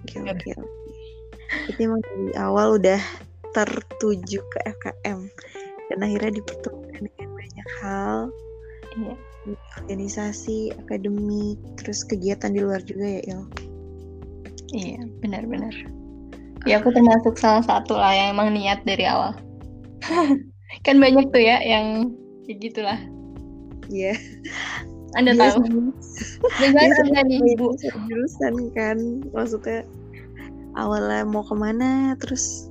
Oke 0.04 0.20
oke 0.20 0.50
oke. 0.60 0.92
Jadi 1.72 1.80
emang 1.80 2.04
dari 2.04 2.36
awal 2.36 2.76
udah 2.76 3.00
tertuju 3.56 4.44
ke 4.44 4.60
FKM 4.68 5.20
dan 5.88 5.98
akhirnya 6.04 6.44
dipertemukan 6.44 7.08
dengan 7.08 7.30
banyak 7.32 7.70
hal. 7.80 8.20
Iya. 9.00 9.16
organisasi 9.76 10.72
akademik 10.72 11.60
terus 11.76 12.08
kegiatan 12.08 12.56
di 12.56 12.64
luar 12.64 12.80
juga 12.84 13.20
ya 13.20 13.22
Il? 13.28 13.42
Iya 14.72 15.04
benar-benar 15.20 15.76
ya 16.64 16.80
aku 16.80 16.96
termasuk 16.96 17.36
salah 17.36 17.64
satu 17.64 18.00
lah 18.00 18.16
yang 18.16 18.40
emang 18.40 18.56
niat 18.56 18.84
dari 18.88 19.04
awal. 19.04 19.36
Kan 20.88 20.98
banyak 21.00 21.30
tuh 21.30 21.44
ya 21.44 21.60
yang 21.60 22.16
kayak 22.46 22.60
gitulah. 22.60 23.00
Iya. 23.88 24.16
Yeah. 24.16 24.20
anda 25.14 25.38
tahu. 25.38 25.94
Biasanya 26.58 27.22
nih 27.30 27.54
ibu 27.54 27.78
jurusan 28.10 28.74
kan. 28.74 28.98
Maksudnya 29.30 29.86
awalnya 30.74 31.26
mau 31.30 31.46
ke 31.46 31.54
mana 31.54 32.18
terus 32.18 32.70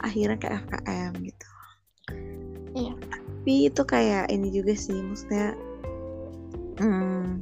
akhirnya 0.00 0.40
ke 0.40 0.48
FKM 0.48 1.12
gitu. 1.20 1.48
Iya. 2.72 2.92
Tapi 2.96 3.54
itu 3.68 3.82
kayak 3.84 4.28
ini 4.32 4.48
juga 4.52 4.72
sih, 4.76 4.96
maksudnya 5.00 5.56
hmm, 6.80 7.40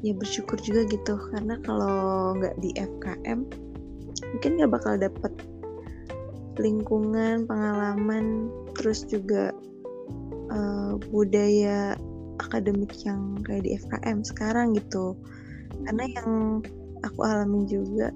ya 0.00 0.12
bersyukur 0.16 0.56
juga 0.64 0.88
gitu. 0.88 1.20
Karena 1.32 1.60
kalau 1.64 2.32
nggak 2.40 2.56
di 2.64 2.72
FKM 2.76 3.44
mungkin 4.32 4.50
nggak 4.56 4.72
bakal 4.72 4.96
dapet 4.96 5.32
lingkungan, 6.56 7.44
pengalaman, 7.48 8.48
terus 8.82 9.06
juga 9.06 9.54
uh, 10.50 10.98
budaya 11.14 11.94
akademik 12.42 12.90
yang 13.06 13.38
kayak 13.46 13.62
di 13.62 13.78
FKM 13.78 14.26
sekarang 14.26 14.74
gitu. 14.74 15.14
Karena 15.86 16.10
yang 16.10 16.60
aku 17.06 17.20
alamin 17.22 17.70
juga 17.70 18.10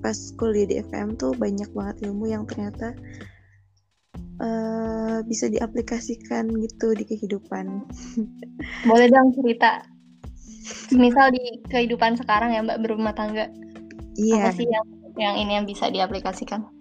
pas 0.00 0.16
kuliah 0.40 0.64
di 0.64 0.80
FKM 0.80 1.20
tuh 1.20 1.36
banyak 1.36 1.68
banget 1.76 2.08
ilmu 2.08 2.24
yang 2.28 2.48
ternyata 2.48 2.96
uh, 4.40 5.20
bisa 5.28 5.52
diaplikasikan 5.52 6.48
gitu 6.56 6.96
di 6.96 7.04
kehidupan. 7.04 7.84
Boleh 8.88 9.06
dong 9.12 9.36
cerita. 9.36 9.84
Misal 11.04 11.36
di 11.36 11.60
kehidupan 11.68 12.16
sekarang 12.16 12.56
ya 12.56 12.64
Mbak 12.64 12.80
berumah 12.80 13.12
tangga. 13.12 13.52
Iya. 14.16 14.48
Apa 14.48 14.50
sih 14.56 14.66
yang 14.66 14.86
yang 15.16 15.34
ini 15.40 15.52
yang 15.60 15.66
bisa 15.68 15.88
diaplikasikan? 15.88 16.75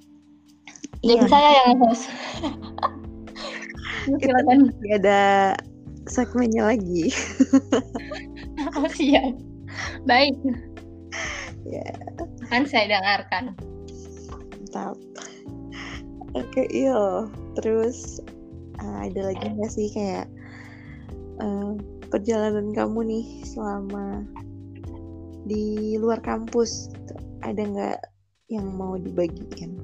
Jadi 1.05 1.21
iya. 1.21 1.29
saya 1.29 1.49
yang 1.61 1.77
host. 1.85 2.09
Silakan. 4.09 4.73
Ada 4.89 5.53
segmennya 6.09 6.73
lagi. 6.73 7.13
Oh 8.73 8.89
siap. 8.97 9.37
Baik. 10.09 10.33
Ya, 11.69 11.85
Kan 12.49 12.65
saya 12.65 12.89
dengarkan. 12.97 13.53
mantap. 14.33 14.97
Oke, 16.33 16.65
iya. 16.73 17.29
Terus 17.53 18.17
uh, 18.81 18.97
ada 19.05 19.29
lagi 19.29 19.45
nggak 19.45 19.71
sih 19.71 19.93
kayak 19.93 20.25
uh, 21.37 21.77
perjalanan 22.09 22.73
kamu 22.73 22.99
nih 23.05 23.25
selama 23.45 24.25
di 25.45 25.95
luar 26.01 26.17
kampus? 26.25 26.89
Ada 27.45 27.61
nggak 27.61 27.99
yang 28.49 28.73
mau 28.73 28.97
dibagikan? 28.97 29.77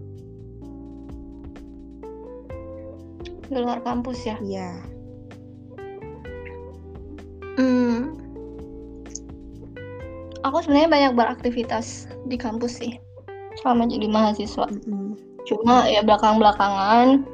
Di 3.51 3.59
luar 3.59 3.83
kampus 3.83 4.23
ya. 4.23 4.39
Iya. 4.39 4.69
Hmm. 7.59 8.15
Aku 10.47 10.63
sebenarnya 10.63 10.89
banyak 10.89 11.13
beraktivitas 11.19 12.07
di 12.31 12.39
kampus 12.39 12.79
sih. 12.79 12.95
Selama 13.59 13.91
jadi 13.91 14.07
mahasiswa. 14.07 14.71
Mm-mm. 14.71 15.19
Cuma 15.45 15.83
ya 15.91 15.99
belakang-belakangan 16.01 17.27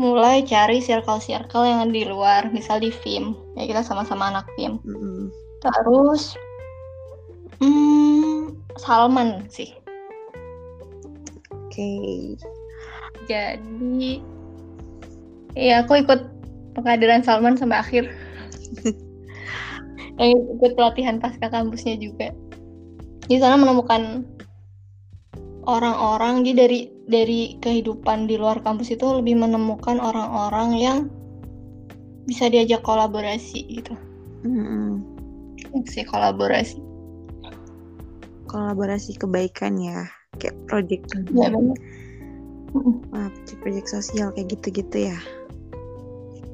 mulai 0.00 0.40
cari 0.46 0.80
circle-circle 0.80 1.66
yang 1.66 1.92
di 1.92 2.08
luar, 2.08 2.48
misal 2.54 2.80
di 2.80 2.88
FIM. 2.88 3.36
Ya 3.58 3.68
kita 3.68 3.82
sama-sama 3.84 4.32
anak 4.32 4.48
FIM. 4.56 4.80
Mm-mm. 4.86 5.28
Terus 5.60 6.38
hmm, 7.60 8.56
Salman 8.80 9.44
sih. 9.52 9.76
Oke. 11.52 11.92
Jadi 13.28 14.24
ya 15.54 15.82
aku 15.84 16.02
ikut 16.02 16.20
penghadiran 16.78 17.22
Salman 17.24 17.58
sampai 17.58 17.78
akhir. 17.80 18.04
yang 20.20 20.38
ikut 20.58 20.72
pelatihan 20.76 21.18
pasca 21.18 21.50
kampusnya 21.50 21.98
juga. 21.98 22.30
Di 23.26 23.38
sana 23.38 23.54
menemukan 23.58 24.26
orang-orang 25.70 26.42
jadi 26.42 26.66
dari 26.66 26.80
dari 27.10 27.40
kehidupan 27.60 28.26
di 28.30 28.38
luar 28.40 28.62
kampus 28.64 28.94
itu 28.94 29.06
lebih 29.06 29.38
menemukan 29.38 29.98
orang-orang 29.98 30.70
yang 30.78 30.98
bisa 32.24 32.46
diajak 32.46 32.82
kolaborasi 32.86 33.66
gitu. 33.66 33.94
Mm-mm. 34.46 35.02
Si 35.86 36.02
kolaborasi. 36.06 36.78
Kolaborasi 38.50 39.14
kebaikan 39.14 39.78
ya, 39.78 40.10
kayak 40.42 40.58
project 40.66 41.06
Ya 41.30 41.50
benar. 41.50 41.78
ah, 43.14 43.30
project 43.62 43.88
sosial 43.90 44.34
kayak 44.34 44.58
gitu-gitu 44.58 45.10
ya. 45.10 45.18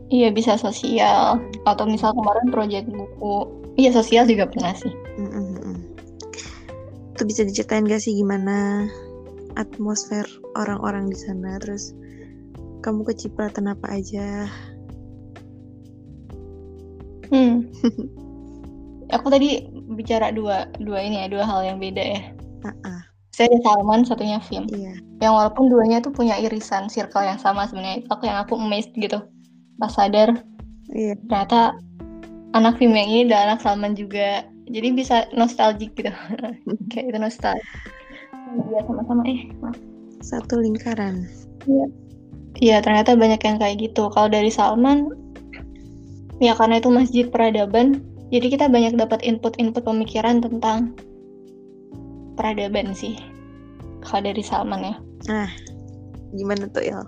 Iya 0.07 0.31
bisa 0.31 0.55
sosial 0.55 1.43
atau 1.67 1.85
misal 1.87 2.15
kemarin 2.15 2.47
proyek 2.55 2.87
buku. 2.87 3.51
Iya 3.75 3.91
sosial 3.91 4.25
juga 4.31 4.47
pernah 4.47 4.73
sih. 4.73 4.93
Mm-mm-mm. 5.19 5.83
Itu 7.17 7.23
bisa 7.27 7.43
diceritain 7.43 7.89
gak 7.89 8.05
sih 8.05 8.15
gimana 8.15 8.87
atmosfer 9.59 10.23
orang-orang 10.55 11.11
di 11.11 11.19
sana? 11.19 11.59
Terus 11.59 11.91
kamu 12.87 13.03
kecipratan 13.03 13.67
apa 13.67 13.99
aja? 13.99 14.47
Hmm. 17.35 17.67
Aku 19.17 19.27
tadi 19.31 19.67
bicara 19.95 20.31
dua 20.31 20.71
dua 20.79 21.03
ini 21.03 21.23
ya 21.23 21.27
dua 21.31 21.45
hal 21.47 21.61
yang 21.67 21.79
beda 21.83 22.03
ya. 22.03 22.23
Ah, 22.83 23.03
Saya 23.31 23.53
ada 23.53 23.59
Salman, 23.63 24.03
satunya 24.03 24.39
Film. 24.43 24.67
iya. 24.75 24.99
Yang 25.23 25.33
walaupun 25.35 25.71
duanya 25.71 25.99
tuh 26.03 26.11
punya 26.11 26.35
irisan 26.39 26.91
circle 26.91 27.23
yang 27.23 27.39
sama 27.39 27.67
sebenarnya. 27.71 28.03
Aku 28.11 28.23
yang 28.27 28.39
aku 28.43 28.59
amazed 28.59 28.95
gitu. 28.99 29.23
Pas 29.77 29.93
sadar 29.93 30.41
Iya. 30.95 31.19
ternyata 31.27 31.77
anak 32.55 32.79
Film 32.79 32.95
yang 32.95 33.11
ini 33.11 33.23
dan 33.29 33.53
anak 33.53 33.61
Salman 33.61 33.99
juga. 33.99 34.47
Jadi 34.67 34.89
bisa 34.95 35.27
nostalgic 35.35 35.95
gitu. 35.95 36.11
Kayak 36.91 37.07
itu 37.15 37.19
nostalgia. 37.19 37.63
Iya 38.71 38.81
sama-sama 38.87 39.23
eh. 39.27 39.51
maaf. 39.61 39.77
Satu 40.23 40.59
lingkaran. 40.63 41.27
Iya, 42.57 42.81
ternyata 42.81 43.19
banyak 43.19 43.43
yang 43.43 43.61
kayak 43.61 43.77
gitu. 43.85 44.09
Kalau 44.09 44.33
dari 44.33 44.49
Salman, 44.49 45.13
ya 46.41 46.57
karena 46.57 46.81
itu 46.81 46.89
masjid 46.89 47.29
peradaban, 47.29 48.01
jadi 48.33 48.47
kita 48.49 48.67
banyak 48.73 48.97
dapat 48.97 49.21
input-input 49.23 49.85
pemikiran 49.85 50.41
tentang 50.41 50.97
peradaban 52.35 52.97
sih. 52.97 53.21
Kalau 54.01 54.25
dari 54.25 54.41
Salman 54.41 54.89
ya. 54.89 54.97
Gimana 56.33 56.65
tuh 56.73 56.81
Il? 56.81 57.01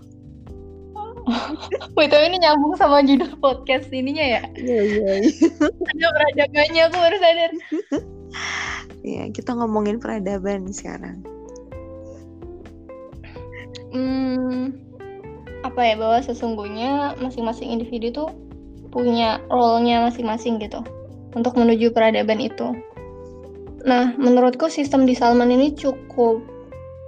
Wih, 1.97 2.09
tapi 2.09 2.25
ini 2.33 2.39
nyambung 2.41 2.75
sama 2.77 3.05
judul 3.05 3.33
podcast 3.39 3.93
ininya 3.93 4.25
ya. 4.25 4.43
Iya 4.57 4.81
iya. 4.83 5.13
iya. 5.23 5.33
Ada 5.93 6.07
peradabannya, 6.13 6.83
aku 6.89 6.97
baru 6.97 7.17
sadar. 7.21 7.53
Iya, 9.05 9.23
kita 9.33 9.51
ngomongin 9.57 10.03
peradaban 10.03 10.69
sekarang. 10.75 11.23
Hmm, 13.95 14.77
apa 15.65 15.81
ya, 15.81 15.95
bahwa 15.97 16.19
sesungguhnya 16.21 17.17
masing-masing 17.23 17.73
individu 17.73 18.13
tuh 18.13 18.29
punya 18.89 19.41
role-nya 19.53 20.05
masing-masing 20.09 20.61
gitu 20.61 20.81
untuk 21.37 21.57
menuju 21.57 21.93
peradaban 21.93 22.41
itu. 22.41 22.73
Nah, 23.85 24.13
menurutku 24.19 24.69
sistem 24.69 25.07
di 25.09 25.15
Salman 25.17 25.55
ini 25.55 25.73
cukup 25.73 26.43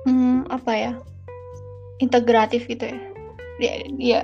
hmm, 0.06 0.48
apa 0.48 0.72
ya 0.72 0.92
integratif 2.00 2.64
gitu 2.64 2.88
ya. 2.88 3.09
Dia 3.60 3.84
dia 3.94 4.18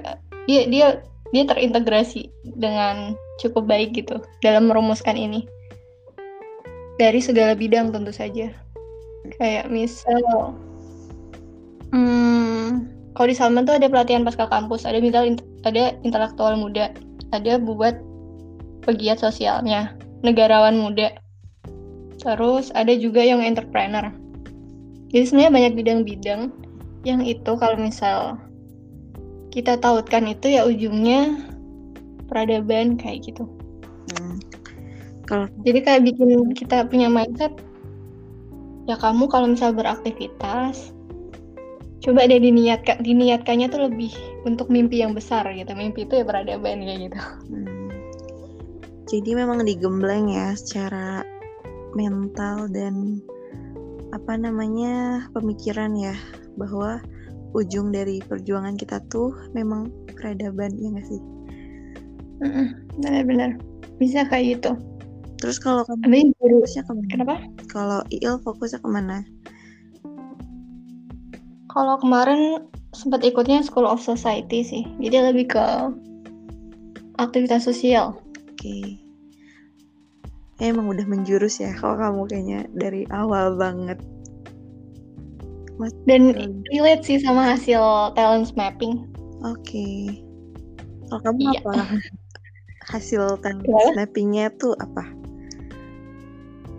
dia 0.48 0.62
dia 0.66 0.86
dia 1.34 1.44
terintegrasi 1.44 2.32
dengan 2.56 3.12
cukup 3.38 3.68
baik 3.68 3.92
gitu 3.92 4.16
dalam 4.40 4.72
merumuskan 4.72 5.14
ini 5.20 5.44
dari 6.96 7.20
segala 7.20 7.52
bidang 7.52 7.92
tentu 7.92 8.12
saja. 8.12 8.52
Kayak 9.36 9.68
misal, 9.68 10.54
hmm, 11.92 12.88
kalau 13.12 13.28
di 13.28 13.36
Salman 13.36 13.68
tuh 13.68 13.76
ada 13.76 13.90
pelatihan 13.90 14.24
pasca 14.24 14.48
kampus, 14.48 14.88
ada 14.88 15.02
misal 15.02 15.36
ada 15.66 15.92
intelektual 16.06 16.56
muda, 16.56 16.94
ada 17.34 17.58
buat 17.60 18.00
pegiat 18.86 19.20
sosialnya, 19.20 19.92
negarawan 20.24 20.78
muda. 20.78 21.12
Terus 22.22 22.72
ada 22.72 22.94
juga 22.96 23.20
yang 23.22 23.44
entrepreneur. 23.44 24.08
Jadi 25.12 25.24
sebenarnya 25.26 25.52
banyak 25.52 25.72
bidang-bidang 25.78 26.40
yang 27.06 27.22
itu 27.22 27.52
kalau 27.58 27.78
misal 27.78 28.40
kita 29.56 29.80
tautkan 29.80 30.28
itu 30.28 30.52
ya 30.52 30.68
ujungnya 30.68 31.32
peradaban 32.28 33.00
kayak 33.00 33.24
gitu. 33.24 33.48
Hmm. 34.12 34.36
Kalau 35.24 35.48
Jadi 35.64 35.80
kayak 35.80 36.04
bikin 36.04 36.52
kita 36.52 36.84
punya 36.92 37.08
mindset 37.08 37.56
ya 38.84 39.00
kamu 39.00 39.26
kalau 39.32 39.48
misal 39.50 39.72
beraktivitas 39.72 40.92
coba 42.04 42.28
deh 42.28 42.38
diniatkan 42.38 43.02
diniatkannya 43.02 43.66
tuh 43.72 43.88
lebih 43.88 44.12
untuk 44.44 44.68
mimpi 44.68 45.00
yang 45.00 45.16
besar 45.16 45.48
gitu. 45.56 45.72
Mimpi 45.72 46.04
itu 46.04 46.20
ya 46.20 46.24
peradaban 46.28 46.84
kayak 46.84 47.08
gitu. 47.08 47.18
Hmm. 47.48 47.88
Jadi 49.08 49.30
memang 49.32 49.64
digembleng 49.64 50.36
ya 50.36 50.52
secara 50.52 51.24
mental 51.96 52.68
dan 52.68 53.24
apa 54.12 54.36
namanya 54.36 55.26
pemikiran 55.32 55.96
ya 55.96 56.14
bahwa 56.60 57.00
ujung 57.56 57.88
dari 57.90 58.20
perjuangan 58.20 58.76
kita 58.76 59.00
tuh 59.08 59.32
memang 59.56 59.88
peradaban 60.12 60.76
ya 60.76 60.92
nggak 60.92 61.06
sih? 61.08 61.20
Benar-benar 63.00 63.56
bisa 63.96 64.28
kayak 64.28 64.60
gitu. 64.60 64.76
Terus 65.40 65.60
kalau 65.60 65.84
kamu 65.84 66.32
guru 66.40 66.64
fokusnya 66.64 66.82
ke 66.84 66.92
mana? 66.92 67.08
kenapa? 67.12 67.36
Kalau 67.68 68.00
Il 68.08 68.34
fokusnya 68.40 68.80
ke 68.80 68.88
mana? 68.88 69.18
Kalau 71.72 72.00
kemarin 72.00 72.64
sempat 72.96 73.20
ikutnya 73.20 73.60
School 73.60 73.84
of 73.84 74.00
Society 74.00 74.64
sih. 74.64 74.82
Jadi 74.96 75.16
lebih 75.20 75.52
ke 75.52 75.66
aktivitas 77.20 77.68
sosial. 77.68 78.16
Oke. 78.48 78.96
Emang 80.56 80.88
udah 80.88 81.04
menjurus 81.04 81.60
ya 81.60 81.76
kalau 81.76 82.00
kamu 82.00 82.20
kayaknya 82.32 82.60
dari 82.72 83.04
awal 83.12 83.60
banget. 83.60 84.00
Dan 86.08 86.32
Hmm. 86.32 86.64
relate 86.72 87.04
sih 87.04 87.18
sama 87.20 87.52
hasil 87.52 88.12
talent 88.16 88.52
mapping. 88.56 89.04
Oke. 89.44 90.08
Kalau 91.06 91.20
kamu 91.22 91.40
Iya. 91.52 91.60
apa? 91.62 91.72
Hasil 92.92 93.42
talent 93.42 93.66
Kenapa? 93.66 93.98
mappingnya 93.98 94.46
tuh 94.56 94.72
apa? 94.78 95.04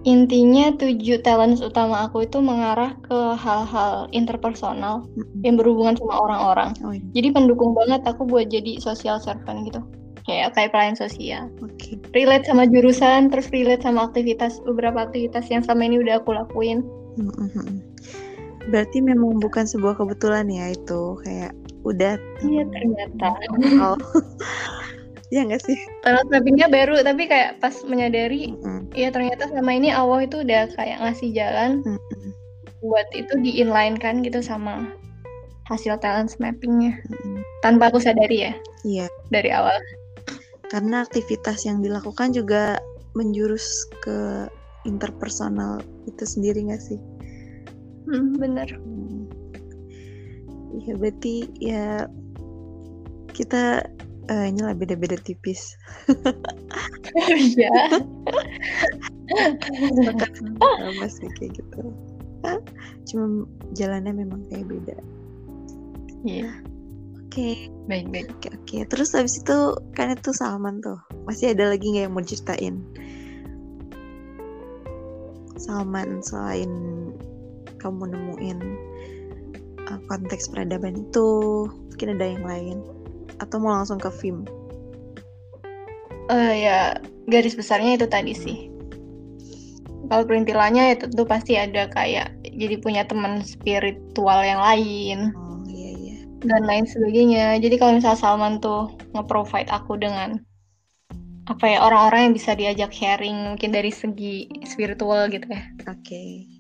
Intinya 0.07 0.71
tujuh 0.71 1.19
talents 1.19 1.59
utama 1.59 2.07
aku 2.07 2.23
itu 2.23 2.39
mengarah 2.39 2.95
ke 3.03 3.35
hal-hal 3.35 4.07
interpersonal 4.15 5.03
Mm-mm. 5.19 5.43
yang 5.43 5.59
berhubungan 5.59 5.99
sama 5.99 6.15
orang-orang. 6.23 6.71
Oh 6.79 6.95
iya. 6.95 7.03
Jadi 7.11 7.35
pendukung 7.35 7.75
banget 7.75 8.07
aku 8.07 8.23
buat 8.23 8.47
jadi 8.47 8.79
social 8.79 9.19
servant 9.19 9.67
gitu. 9.67 9.83
Kayak 10.23 10.55
kayak 10.55 10.71
pelayan 10.71 10.95
sosial. 10.95 11.51
Oke. 11.59 11.99
Relate 12.15 12.47
sama 12.47 12.63
jurusan, 12.71 13.27
terus 13.27 13.51
relate 13.51 13.83
sama 13.83 14.07
aktivitas 14.07 14.63
beberapa 14.63 15.03
aktivitas 15.11 15.43
yang 15.51 15.59
selama 15.63 15.91
ini 15.91 15.99
udah 15.99 16.23
aku 16.23 16.31
lakuin. 16.31 16.87
Mm-mm. 17.19 17.83
Berarti 18.67 18.99
memang 18.99 19.39
bukan 19.39 19.63
sebuah 19.63 19.95
kebetulan 19.95 20.47
ya 20.51 20.71
itu 20.75 21.17
kayak 21.23 21.51
udah 21.87 22.19
Iya 22.43 22.63
ternyata. 22.67 23.27
Oh. 23.79 23.97
Iya 25.27 25.43
nggak 25.43 25.59
sih? 25.59 25.75
Mappingnya 26.31 26.71
baru 26.71 27.03
tapi 27.03 27.27
kayak 27.27 27.59
pas 27.59 27.75
menyadari 27.83 28.55
Mm-mm. 28.55 28.95
Iya 28.95 29.11
ternyata 29.11 29.51
sama 29.51 29.75
ini 29.75 29.91
Allah 29.91 30.23
itu 30.23 30.39
udah 30.39 30.71
kayak 30.71 31.03
ngasih 31.03 31.35
jalan 31.35 31.83
Mm 31.83 31.99
-mm. 31.99 32.31
buat 32.79 33.07
itu 33.11 33.35
di 33.43 33.59
inline 33.59 33.99
kan 33.99 34.23
gitu 34.23 34.39
sama 34.39 34.87
hasil 35.67 35.99
talent 35.99 36.31
mappingnya 36.39 36.95
Mm 37.11 37.19
-mm. 37.19 37.37
tanpa 37.59 37.91
aku 37.91 37.99
sadari 37.99 38.47
ya 38.47 38.53
Iya, 38.87 39.11
dari 39.27 39.51
awal. 39.51 39.75
karena 40.71 41.03
aktivitas 41.03 41.67
yang 41.67 41.83
dilakukan 41.83 42.31
juga 42.31 42.79
menjurus 43.11 43.83
ke 43.99 44.47
interpersonal 44.87 45.83
itu 46.07 46.23
sendiri 46.23 46.71
nggak 46.71 46.79
sih? 46.79 46.99
Hmm, 48.07 48.33
bener. 48.39 48.69
Hmm. 48.71 49.27
Iya 50.77 50.93
berarti 50.95 51.35
ya 51.59 52.07
kita 53.35 53.83
eh, 54.31 54.45
inilah 54.49 54.75
beda-beda 54.75 55.19
tipis. 55.21 55.75
Iya. 57.27 57.71
Sepakat 59.67 60.31
sama 60.39 61.05
sih 61.11 61.29
kayak 61.39 61.59
gitu. 61.59 61.81
Cuma 63.11 63.47
jalannya 63.75 64.13
memang 64.23 64.43
kayak 64.51 64.67
beda. 64.69 64.97
Iya. 66.23 66.51
Oke, 67.27 67.69
Baik-baik. 67.85 68.33
oke, 68.33 68.47
oke. 68.55 68.77
Terus 68.89 69.13
habis 69.13 69.37
itu 69.37 69.57
kan 69.93 70.15
itu 70.15 70.31
Salman 70.33 70.81
tuh. 70.81 70.97
Masih 71.29 71.53
ada 71.53 71.69
lagi 71.69 71.85
nggak 71.91 72.03
yang 72.09 72.13
mau 72.15 72.23
ceritain? 72.25 72.75
Salman 75.59 76.23
selain 76.23 76.71
kamu 77.79 78.13
nemuin 78.13 78.59
uh, 79.87 79.99
konteks 80.09 80.51
peradaban 80.51 81.07
itu, 81.07 81.29
mungkin 81.69 82.17
ada 82.17 82.25
yang 82.25 82.43
lain? 82.45 82.77
Atau 83.41 83.61
mau 83.61 83.73
langsung 83.73 84.01
ke 84.01 84.09
film? 84.09 84.45
Eh 86.27 86.67
ya 86.67 86.99
garis 87.31 87.55
besarnya 87.55 87.95
itu 87.95 88.07
tadi 88.07 88.33
sih. 88.35 88.57
Kalau 90.07 90.23
perintilannya 90.23 90.95
ya 90.95 90.95
tentu 90.95 91.27
pasti 91.27 91.59
ada 91.59 91.91
kayak 91.91 92.31
jadi 92.55 92.79
punya 92.79 93.03
teman 93.03 93.43
spiritual 93.43 94.39
yang 94.39 94.63
lain 94.63 95.35
Oh 95.35 95.59
iya 95.67 95.91
iya. 95.93 96.15
dan 96.47 96.63
lain 96.63 96.87
sebagainya. 96.87 97.59
Jadi 97.59 97.75
kalau 97.75 97.99
misal 97.99 98.15
Salman 98.15 98.63
tuh 98.63 98.95
nge-provide 99.11 99.67
aku 99.67 99.99
dengan 99.99 100.39
apa 101.47 101.63
ya 101.63 101.79
orang-orang 101.79 102.31
yang 102.31 102.35
bisa 102.35 102.51
diajak 102.59 102.91
sharing 102.91 103.55
mungkin 103.55 103.71
dari 103.71 103.91
segi 103.91 104.47
spiritual 104.67 105.31
gitu 105.31 105.47
ya. 105.47 105.63
Oke. 105.87 106.56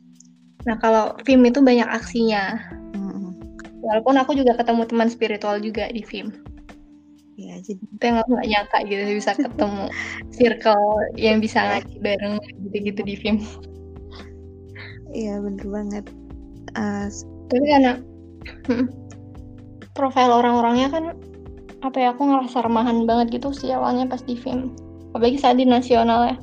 Nah 0.67 0.75
kalau 0.83 1.15
film 1.23 1.47
itu 1.47 1.63
banyak 1.63 1.87
aksinya. 1.87 2.59
Mm-mm. 2.91 3.31
Walaupun 3.79 4.19
aku 4.19 4.35
juga 4.35 4.59
ketemu 4.59 4.83
teman 4.83 5.07
spiritual 5.07 5.63
juga 5.63 5.87
di 5.87 6.03
film. 6.03 6.35
Ya 7.39 7.55
jadi 7.63 7.79
Itu 7.79 8.03
yang 8.03 8.17
aku 8.19 8.29
nggak 8.35 8.49
nyangka 8.51 8.77
gitu 8.91 9.01
bisa 9.15 9.31
ketemu 9.39 9.83
circle 10.35 10.85
yang 11.15 11.37
bisa 11.39 11.59
ngaji 11.63 11.95
bareng 12.03 12.35
gitu-gitu 12.67 13.01
di 13.07 13.15
film. 13.15 13.39
iya 15.15 15.39
bener 15.39 15.63
banget. 15.71 16.05
Uh, 16.75 17.07
Tapi 17.47 17.63
karena 17.63 17.93
hmm, 18.67 18.85
profil 19.95 20.29
orang-orangnya 20.35 20.91
kan 20.91 21.05
apa 21.79 21.95
ya 21.95 22.11
aku 22.11 22.27
ngerasa 22.27 22.59
remahan 22.65 23.07
banget 23.07 23.39
gitu 23.39 23.55
sih 23.55 23.71
awalnya 23.71 24.03
pas 24.03 24.19
di 24.19 24.35
film. 24.35 24.75
Apalagi 25.15 25.39
saat 25.39 25.55
di 25.55 25.63
nasional 25.63 26.35
ya. 26.35 26.37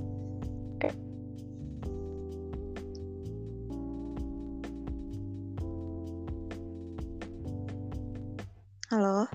Halo. 8.95 9.27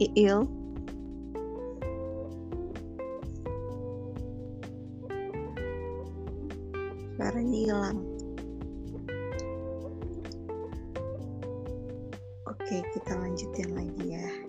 Iil. 0.00 0.48
Suaranya 7.12 7.56
hilang. 7.60 8.00
Oke, 12.48 12.80
kita 12.96 13.12
lanjutin 13.20 13.76
lagi 13.76 14.16
ya. 14.16 14.47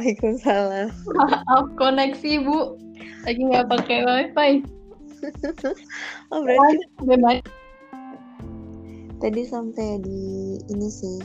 Waalaikumsalam. 0.00 0.88
Maaf 1.20 1.68
koneksi 1.76 2.32
bu. 2.48 2.80
Lagi 3.28 3.40
nggak 3.44 3.68
pakai 3.68 3.98
wifi. 4.08 4.50
Oh, 6.32 6.40
berarti 6.40 6.80
Bebas. 7.04 7.44
tadi 9.20 9.42
sampai 9.44 10.00
di 10.00 10.56
ini 10.72 10.88
sih. 10.88 11.20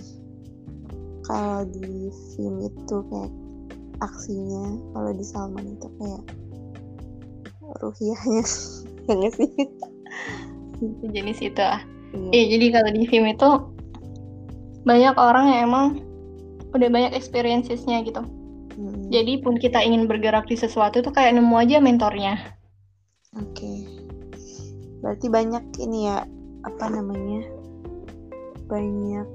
Kalau 1.24 1.64
di 1.72 2.12
film 2.36 2.68
itu 2.68 2.96
kayak 3.08 3.32
aksinya, 4.04 4.76
kalau 4.92 5.16
di 5.16 5.24
Salman 5.24 5.80
itu 5.80 5.88
kayak 5.96 6.24
ruhiahnya. 7.80 8.44
Ya 9.06 9.14
nggak 9.22 9.34
sih? 9.38 9.50
Jenis 11.14 11.38
itu 11.40 11.62
ah. 11.62 11.78
Iya. 12.12 12.30
Iya, 12.34 12.44
jadi 12.58 12.66
kalau 12.74 12.90
di 12.90 13.04
film 13.06 13.30
itu 13.30 13.50
banyak 14.82 15.14
orang 15.14 15.46
yang 15.54 15.62
emang 15.70 15.86
udah 16.74 16.90
banyak 16.90 17.14
experiences-nya 17.14 18.02
gitu. 18.02 18.26
Hmm, 18.76 19.08
Jadi 19.08 19.40
pun 19.40 19.56
kita 19.56 19.80
ingin 19.80 20.06
bergerak 20.06 20.52
di 20.52 20.60
sesuatu 20.60 21.00
itu 21.00 21.12
kayak 21.16 21.40
nemu 21.40 21.56
aja 21.56 21.80
mentornya. 21.80 22.36
Oke. 23.40 23.88
Berarti 25.00 25.28
banyak 25.32 25.64
ini 25.80 26.12
ya, 26.12 26.28
apa 26.68 26.86
namanya? 26.92 27.48
Banyak 28.68 29.28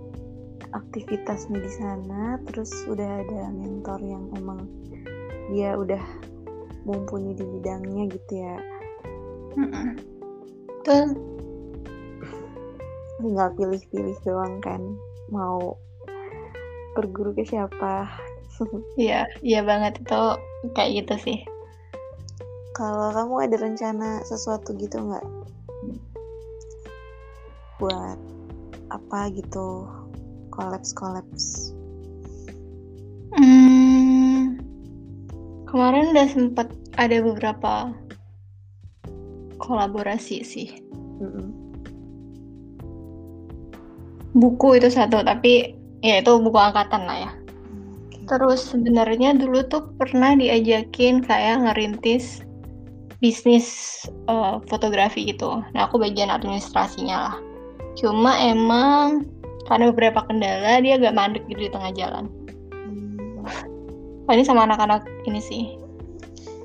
aktivitasnya 0.71 1.57
di 1.57 1.71
sana, 1.73 2.37
terus 2.49 2.71
udah 2.87 3.25
ada 3.25 3.49
mentor 3.51 3.99
yang 4.05 4.29
emang 4.37 4.69
dia 5.51 5.75
udah 5.75 6.03
mumpuni 6.85 7.35
di 7.35 7.45
bidangnya 7.45 8.13
gitu 8.13 8.33
ya. 8.45 8.57
Tuh, 10.87 11.13
Tinggal 13.21 13.53
pilih-pilih 13.53 14.17
doang 14.25 14.65
kan, 14.65 14.81
mau 15.29 15.77
berguru 16.97 17.37
ke 17.37 17.45
siapa. 17.45 18.09
iya, 19.01 19.27
iya 19.41 19.61
banget 19.65 20.01
itu 20.01 20.21
kayak 20.77 21.05
gitu 21.05 21.15
sih. 21.31 21.39
Kalau 22.77 23.13
kamu 23.13 23.35
ada 23.51 23.57
rencana 23.61 24.11
sesuatu 24.25 24.73
gitu 24.79 25.01
nggak? 25.01 25.27
Buat 27.81 28.19
apa 28.93 29.29
gitu? 29.33 29.89
Kolaps-kolaps. 30.51 31.73
Hmm, 33.31 34.59
kemarin 35.71 36.11
udah 36.11 36.27
sempat 36.27 36.69
ada 36.99 37.23
beberapa 37.23 37.95
kolaborasi 39.63 40.43
sih. 40.43 40.69
Mm-mm. 41.23 41.49
Buku 44.35 44.83
itu 44.83 44.91
satu, 44.91 45.23
tapi 45.23 45.75
ya 46.03 46.19
itu 46.25 46.33
buku 46.43 46.59
angkatan 46.59 47.07
lah 47.07 47.19
ya. 47.29 47.31
Terus 48.31 48.63
sebenarnya 48.71 49.35
dulu 49.35 49.67
tuh 49.67 49.91
pernah 49.99 50.39
diajakin 50.39 51.27
kayak 51.27 51.67
ngerintis 51.67 52.47
bisnis 53.19 53.67
eh, 54.31 54.55
fotografi 54.71 55.27
gitu. 55.27 55.59
Nah 55.75 55.91
aku 55.91 55.99
bagian 55.99 56.31
administrasinya 56.31 57.17
lah. 57.27 57.37
Cuma 57.99 58.39
emang 58.39 59.27
karena 59.67 59.91
beberapa 59.91 60.23
kendala 60.31 60.79
dia 60.79 60.95
agak 60.95 61.19
mandek 61.19 61.43
gitu 61.51 61.67
di 61.67 61.73
tengah 61.75 61.91
jalan. 61.99 62.31
Oh, 64.31 64.39
ini 64.39 64.47
sama 64.47 64.63
anak-anak 64.63 65.03
ini 65.27 65.43
sih 65.43 65.75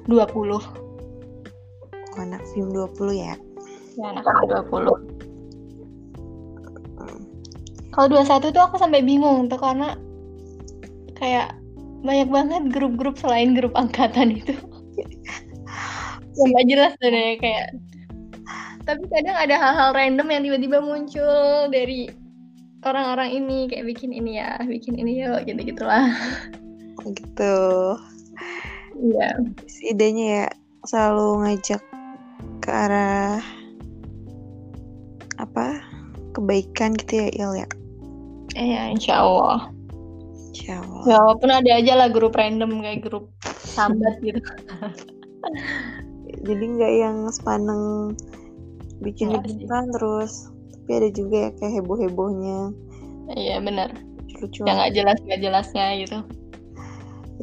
20 0.06 0.54
oh, 0.54 0.62
anak 2.22 2.46
film 2.54 2.70
20 2.70 3.18
ya. 3.18 3.34
ya 3.98 4.06
anak-anak 4.14 4.70
20 4.70 5.18
Hmm. 6.96 7.26
kalau 7.90 8.22
21 8.22 8.54
tuh 8.54 8.62
aku 8.62 8.78
sampai 8.78 9.02
bingung 9.02 9.50
tuh 9.50 9.58
karena 9.58 9.98
kayak 11.18 11.56
banyak 12.06 12.30
banget 12.30 12.64
grup-grup 12.70 13.18
selain 13.18 13.58
grup 13.58 13.74
angkatan 13.74 14.38
itu. 14.38 14.54
Yang 16.38 16.50
gak 16.52 16.68
jelas 16.68 16.92
sebenarnya 17.00 17.38
kayak 17.40 17.68
tapi 18.86 19.02
kadang 19.10 19.34
ada 19.34 19.56
hal-hal 19.58 19.90
random 19.98 20.30
yang 20.30 20.44
tiba-tiba 20.46 20.78
muncul 20.78 21.66
dari 21.74 22.06
orang-orang 22.86 23.34
ini 23.34 23.66
kayak 23.66 23.90
bikin 23.90 24.14
ini 24.14 24.38
ya 24.38 24.62
bikin 24.62 24.94
ini 24.94 25.26
ya 25.26 25.42
gitu 25.42 25.58
gitulah 25.58 26.14
gitu. 27.02 27.58
Iya. 28.96 29.30
Idenya 29.90 30.26
ya 30.26 30.48
selalu 30.86 31.46
ngajak 31.46 31.82
ke 32.62 32.70
arah 32.70 33.42
apa? 35.42 35.82
Kebaikan 36.38 36.94
gitu 36.94 37.26
ya 37.26 37.28
Il 37.34 37.52
ya? 37.66 37.68
Iya 38.56 38.82
insya 38.94 39.14
Allah 39.26 39.75
insya 40.56 40.80
Allah 40.80 41.04
ya 41.04 41.20
walaupun 41.20 41.52
ada 41.52 41.72
aja 41.76 41.94
lah 42.00 42.08
grup 42.08 42.40
random 42.40 42.80
kayak 42.80 43.04
grup 43.04 43.28
sambat 43.60 44.16
gitu. 44.24 44.40
Jadi 46.48 46.64
nggak 46.80 46.94
yang 46.96 47.28
sepaneng 47.28 48.16
bikin 49.04 49.36
sih. 49.36 49.44
liburan 49.44 49.92
terus 49.92 50.48
tapi 50.72 50.92
ada 50.96 51.10
juga 51.12 51.36
ya 51.36 51.50
kayak 51.60 51.84
heboh 51.84 52.00
hebohnya 52.00 52.72
iya 53.36 53.60
benar. 53.60 53.92
Lucu 54.40 54.64
yang 54.64 54.80
nggak 54.80 54.96
jelas 54.96 55.20
nggak 55.28 55.44
jelasnya 55.44 55.86
gitu. 56.00 56.24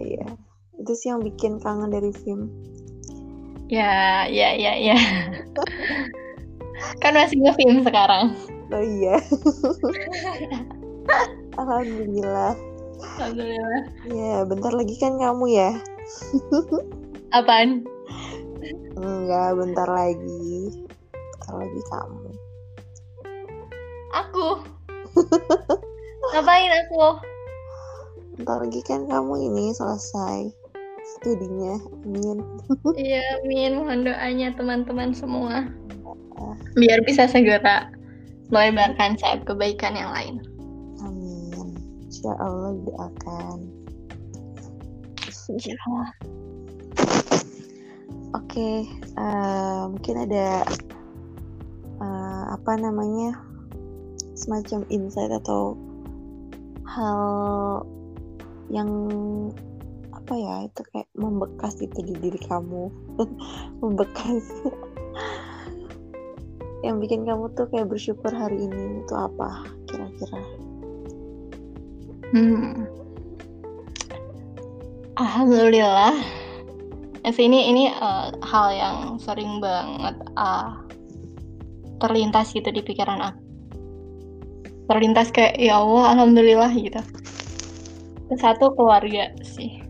Iya. 0.00 0.26
Itu 0.80 0.92
sih 0.96 1.12
yang 1.12 1.20
bikin 1.20 1.60
kangen 1.60 1.92
dari 1.92 2.16
film 2.24 2.48
ya 3.68 4.24
ya 4.24 4.56
ya 4.56 4.72
ya. 4.80 4.96
Kan 7.04 7.12
masih 7.12 7.44
nge-film 7.44 7.84
sekarang. 7.84 8.32
Oh 8.72 8.80
iya. 8.80 9.20
Alhamdulillah 11.60 12.71
alhamdulillah 13.02 13.84
ya 14.08 14.46
bentar 14.46 14.72
lagi 14.72 14.94
kan 14.98 15.18
kamu 15.18 15.44
ya? 15.52 15.70
Apaan? 17.36 17.82
Enggak 18.96 19.50
bentar 19.58 19.88
lagi. 19.88 20.84
Bentar 21.12 21.54
lagi 21.58 21.80
kamu. 21.90 22.30
Aku? 24.12 24.48
Ngapain 26.32 26.72
aku? 26.86 27.00
Bentar 28.38 28.56
lagi 28.62 28.80
kan 28.84 29.08
kamu 29.08 29.50
ini 29.52 29.72
selesai 29.74 30.52
studinya 31.18 31.80
amin. 32.06 32.38
Iya 33.00 33.42
amin. 33.42 33.80
Mohon 33.82 34.00
doanya 34.12 34.48
teman-teman 34.54 35.10
semua. 35.16 35.66
Biar 36.76 37.00
bisa 37.04 37.26
segera 37.26 37.90
melebarkan 38.52 39.16
sayap 39.16 39.48
kebaikan 39.48 39.96
yang 39.96 40.12
lain 40.12 40.51
insya 42.22 42.38
Allah 42.38 42.78
doakan. 42.86 43.58
Oke, 48.38 48.86
eh, 48.94 49.82
mungkin 49.90 50.14
ada 50.22 50.62
eh, 51.98 52.44
apa 52.46 52.72
namanya 52.78 53.42
semacam 54.38 54.86
insight 54.86 55.34
atau 55.34 55.74
hal 56.86 57.18
yang 58.70 58.86
apa 60.14 60.32
ya 60.38 60.70
itu 60.70 60.80
kayak 60.94 61.10
membekas 61.18 61.74
itu 61.82 62.06
di 62.06 62.14
diri 62.22 62.38
kamu. 62.38 62.86
Membekas. 63.82 64.46
Yang 66.86 66.96
bikin 67.02 67.26
kamu 67.26 67.50
tuh 67.58 67.66
kayak 67.66 67.90
bersyukur 67.90 68.30
hari 68.30 68.62
ini 68.70 69.02
itu 69.02 69.14
apa 69.18 69.66
kira-kira 69.90 70.61
Hmm. 72.32 72.88
Alhamdulillah. 75.20 76.16
Sih, 77.28 77.44
ini 77.46 77.68
ini 77.68 77.84
eh, 77.92 78.28
hal 78.40 78.66
yang 78.72 78.96
sering 79.20 79.60
banget 79.60 80.16
ah, 80.34 80.80
terlintas 82.00 82.56
gitu 82.56 82.72
di 82.72 82.80
pikiran 82.80 83.20
aku. 83.20 83.40
Terlintas 84.88 85.28
kayak 85.30 85.60
ya 85.60 85.78
Allah, 85.78 86.16
alhamdulillah 86.16 86.72
gitu. 86.72 86.98
Satu 88.40 88.72
keluarga 88.72 89.28
sih. 89.44 89.84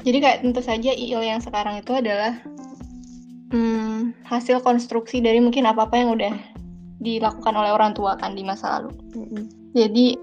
Jadi 0.00 0.18
kayak 0.22 0.40
tentu 0.42 0.64
saja 0.64 0.96
IIL 0.96 1.22
yang 1.22 1.42
sekarang 1.44 1.82
itu 1.84 1.92
adalah 1.92 2.40
hmm, 3.52 4.16
hasil 4.24 4.64
konstruksi 4.64 5.20
dari 5.20 5.44
mungkin 5.44 5.68
apa-apa 5.68 5.98
yang 5.98 6.14
udah 6.16 6.34
dilakukan 7.02 7.54
oleh 7.54 7.74
orang 7.74 7.92
tua 7.92 8.16
kan 8.16 8.32
di 8.32 8.42
masa 8.46 8.80
lalu. 8.80 8.96
Mm-mm. 9.12 9.55
Jadi 9.76 10.16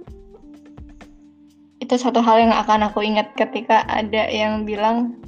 itu 1.77 1.93
satu 1.93 2.25
hal 2.25 2.49
yang 2.49 2.53
akan 2.57 2.89
aku 2.89 3.05
ingat 3.05 3.37
ketika 3.37 3.85
ada 3.85 4.25
yang 4.33 4.65
bilang 4.65 5.21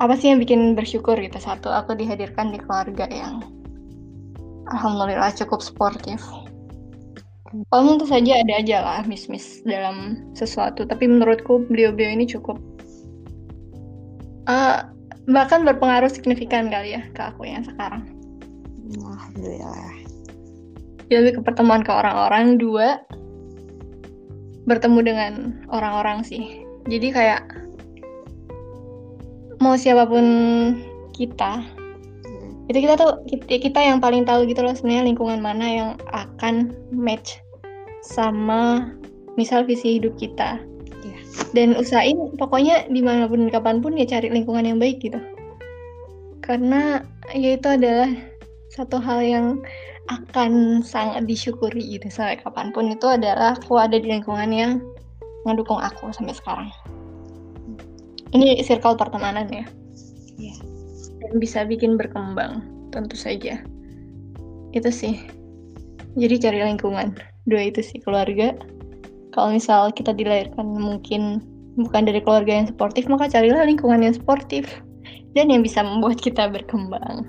apa 0.00 0.16
sih 0.16 0.32
yang 0.32 0.40
bikin 0.40 0.72
bersyukur 0.72 1.20
gitu 1.20 1.36
satu 1.36 1.68
aku 1.68 1.92
dihadirkan 1.92 2.54
di 2.54 2.60
keluarga 2.60 3.04
yang 3.12 3.44
alhamdulillah 4.72 5.36
cukup 5.36 5.60
sportif. 5.60 6.22
Walaupun 7.72 8.00
tentu 8.00 8.06
saja 8.10 8.42
ada 8.42 8.54
aja 8.58 8.76
lah 8.82 9.00
miss-miss 9.06 9.64
dalam 9.64 10.28
sesuatu, 10.34 10.84
tapi 10.84 11.08
menurutku 11.08 11.64
beliau-beliau 11.70 12.12
ini 12.16 12.24
cukup 12.28 12.58
eh, 14.48 14.80
bahkan 15.28 15.64
berpengaruh 15.64 16.10
signifikan 16.10 16.68
kali 16.68 16.98
ya 16.98 17.02
ke 17.12 17.20
aku 17.20 17.48
yang 17.48 17.64
sekarang. 17.64 18.04
Alhamdulillah 18.96 19.95
Jadi 21.06 21.14
lebih 21.22 21.32
ke 21.38 21.42
pertemuan 21.46 21.86
ke 21.86 21.92
orang-orang 21.94 22.58
dua 22.58 23.02
bertemu 24.66 25.00
dengan 25.06 25.32
orang-orang 25.70 26.26
sih. 26.26 26.66
Jadi 26.90 27.14
kayak 27.14 27.42
mau 29.62 29.78
siapa 29.78 30.04
pun 30.04 30.26
kita 31.16 31.64
itu 32.66 32.82
kita 32.82 32.98
tuh 32.98 33.22
kita, 33.30 33.62
kita 33.62 33.78
yang 33.78 34.02
paling 34.02 34.26
tahu 34.26 34.42
gitu 34.50 34.58
loh 34.58 34.74
sebenarnya 34.74 35.06
lingkungan 35.06 35.38
mana 35.38 35.66
yang 35.66 35.90
akan 36.10 36.74
match 36.90 37.38
sama 38.02 38.90
misal 39.38 39.62
visi 39.62 39.98
hidup 39.98 40.14
kita. 40.18 40.58
Iya. 41.06 41.18
dan 41.54 41.68
usahain 41.78 42.18
pokoknya 42.34 42.90
di 42.90 42.98
mana 42.98 43.30
pun 43.30 43.46
kapan 43.46 43.78
pun 43.78 43.94
ya 43.94 44.08
cari 44.08 44.26
lingkungan 44.26 44.66
yang 44.66 44.82
baik 44.82 44.98
gitu. 44.98 45.20
Karena 46.42 47.02
ya 47.30 47.54
itu 47.54 47.68
adalah 47.70 48.10
satu 48.74 48.98
hal 48.98 49.22
yang 49.22 49.46
akan 50.06 50.82
sangat 50.86 51.26
disyukuri 51.26 51.98
gitu 51.98 52.06
sampai 52.10 52.38
kapan 52.38 52.70
pun 52.70 52.90
itu 52.90 53.06
adalah 53.10 53.58
aku 53.58 53.74
ada 53.78 53.98
di 53.98 54.06
lingkungan 54.06 54.50
yang 54.54 54.72
mendukung 55.42 55.78
aku 55.78 56.10
sampai 56.14 56.34
sekarang. 56.34 56.70
Ini 58.34 58.58
circle 58.62 58.98
pertemanan 58.98 59.46
ya. 59.50 59.66
Iya. 60.38 60.56
Dan 61.22 61.38
bisa 61.38 61.62
bikin 61.66 61.94
berkembang 61.94 62.66
tentu 62.90 63.14
saja. 63.14 63.62
Itu 64.74 64.90
sih. 64.90 65.22
Jadi 66.18 66.34
cari 66.42 66.58
lingkungan. 66.62 67.14
Dua 67.46 67.70
itu 67.70 67.82
sih 67.82 68.02
keluarga. 68.02 68.54
Kalau 69.30 69.54
misal 69.54 69.94
kita 69.94 70.16
dilahirkan 70.16 70.64
mungkin 70.64 71.44
bukan 71.76 72.08
dari 72.08 72.24
keluarga 72.24 72.64
yang 72.64 72.68
sportif, 72.72 73.06
maka 73.06 73.30
carilah 73.30 73.68
lingkungan 73.68 74.02
yang 74.02 74.16
sportif 74.16 74.66
dan 75.36 75.52
yang 75.52 75.60
bisa 75.60 75.84
membuat 75.84 76.18
kita 76.18 76.48
berkembang. 76.48 77.28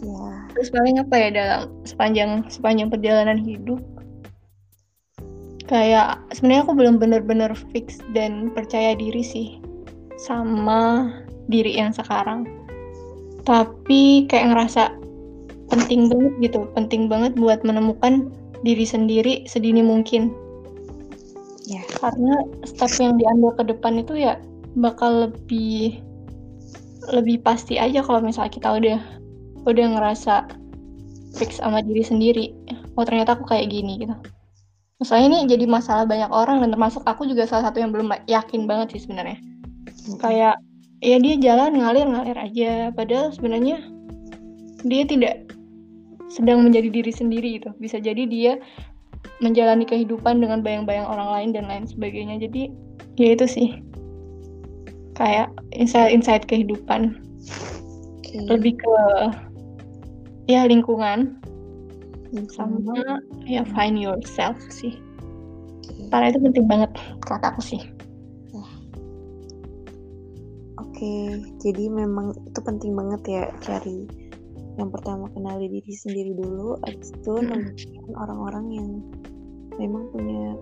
ya 0.00 0.33
Terus 0.54 0.70
paling 0.70 1.02
apa 1.02 1.14
ya 1.18 1.28
dalam 1.34 1.60
sepanjang 1.82 2.46
sepanjang 2.46 2.88
perjalanan 2.88 3.42
hidup 3.42 3.82
kayak 5.64 6.20
sebenarnya 6.36 6.62
aku 6.68 6.74
belum 6.76 6.96
bener-bener 7.00 7.50
fix 7.72 7.98
dan 8.12 8.52
percaya 8.52 8.92
diri 8.94 9.24
sih 9.24 9.58
sama 10.20 11.10
diri 11.48 11.76
yang 11.76 11.92
sekarang. 11.92 12.46
Tapi 13.44 14.24
kayak 14.28 14.54
ngerasa 14.54 14.96
penting 15.68 16.08
banget 16.08 16.32
gitu, 16.40 16.68
penting 16.72 17.08
banget 17.08 17.36
buat 17.36 17.60
menemukan 17.64 18.32
diri 18.64 18.84
sendiri 18.84 19.44
sedini 19.44 19.84
mungkin. 19.84 20.32
ya 21.64 21.80
Karena 21.96 22.44
step 22.68 22.92
yang 23.00 23.16
diambil 23.16 23.56
ke 23.56 23.62
depan 23.72 24.00
itu 24.00 24.20
ya 24.20 24.36
bakal 24.76 25.28
lebih 25.28 26.00
lebih 27.08 27.40
pasti 27.44 27.76
aja 27.76 28.00
kalau 28.00 28.20
misalnya 28.24 28.52
kita 28.52 28.68
udah 28.68 29.00
udah 29.64 29.86
ngerasa 29.98 30.48
fix 31.34 31.58
sama 31.58 31.82
diri 31.82 32.04
sendiri. 32.04 32.46
Oh 32.94 33.02
ternyata 33.02 33.34
aku 33.34 33.48
kayak 33.48 33.72
gini 33.72 34.06
gitu. 34.06 34.14
Masalah 35.02 35.26
ini 35.26 35.44
jadi 35.50 35.66
masalah 35.66 36.04
banyak 36.06 36.30
orang 36.30 36.62
dan 36.62 36.70
termasuk 36.70 37.02
aku 37.04 37.26
juga 37.26 37.44
salah 37.50 37.68
satu 37.68 37.82
yang 37.82 37.90
belum 37.90 38.14
yakin 38.30 38.70
banget 38.70 38.96
sih 38.96 39.08
sebenarnya. 39.08 39.42
Kayak 40.22 40.56
ya 41.02 41.16
dia 41.18 41.34
jalan 41.36 41.76
ngalir 41.76 42.06
ngalir 42.06 42.38
aja 42.38 42.94
padahal 42.94 43.34
sebenarnya 43.34 43.82
dia 44.86 45.02
tidak 45.04 45.44
sedang 46.30 46.62
menjadi 46.62 46.88
diri 46.88 47.12
sendiri 47.12 47.48
gitu. 47.58 47.74
Bisa 47.82 47.98
jadi 47.98 48.24
dia 48.24 48.62
menjalani 49.42 49.82
kehidupan 49.82 50.38
dengan 50.38 50.62
bayang-bayang 50.62 51.08
orang 51.08 51.28
lain 51.32 51.50
dan 51.56 51.64
lain 51.66 51.84
sebagainya. 51.90 52.38
Jadi 52.38 52.70
ya 53.18 53.34
itu 53.34 53.46
sih. 53.50 53.68
Kayak 55.14 55.50
insight-insight 55.74 56.46
kehidupan. 56.46 57.18
Oke. 58.18 58.34
Lebih 58.50 58.74
ke 58.78 58.94
ya 60.50 60.68
lingkungan. 60.68 61.40
Hmm. 62.34 62.50
sama 62.50 62.98
ya 63.46 63.62
find 63.78 63.94
yourself 63.94 64.58
sih. 64.66 64.98
Karena 66.10 66.34
itu 66.34 66.42
penting 66.42 66.66
banget 66.66 66.90
kata 67.22 67.54
aku 67.54 67.62
sih. 67.62 67.82
Oke, 68.54 68.66
Oke, 70.82 71.14
jadi 71.62 71.90
memang 71.90 72.34
itu 72.42 72.60
penting 72.62 72.98
banget 72.98 73.22
ya 73.26 73.42
cari 73.62 74.06
yang 74.74 74.90
pertama 74.90 75.30
kenali 75.30 75.70
diri 75.70 75.94
sendiri 75.94 76.34
dulu, 76.34 76.74
habis 76.82 77.14
itu 77.14 77.34
nemuin 77.38 78.14
orang-orang 78.18 78.66
yang 78.74 78.90
memang 79.78 80.10
punya 80.10 80.58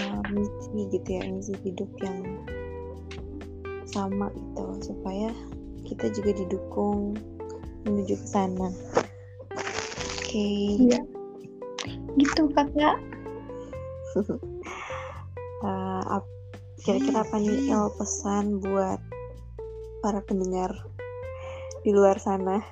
uh, 0.00 0.22
misi 0.32 0.88
gitu 0.88 1.08
ya, 1.08 1.22
misi 1.28 1.52
hidup 1.60 1.90
yang 2.00 2.40
sama 3.84 4.32
gitu. 4.32 4.64
Supaya 4.80 5.28
kita 5.84 6.08
juga 6.16 6.40
didukung 6.40 7.16
menuju 7.86 8.14
ke 8.18 8.26
sana. 8.26 8.68
Oke. 9.52 10.26
Okay. 10.26 10.64
Iya. 10.88 11.00
Gitu 12.18 12.42
kakak. 12.56 12.96
uh, 15.62 16.22
kira-kira 16.82 17.26
apa 17.26 17.36
nih 17.42 17.70
El 17.74 17.90
pesan 17.98 18.62
buat 18.62 19.00
para 20.00 20.22
pendengar 20.24 20.70
di 21.82 21.90
luar 21.90 22.16
sana? 22.18 22.62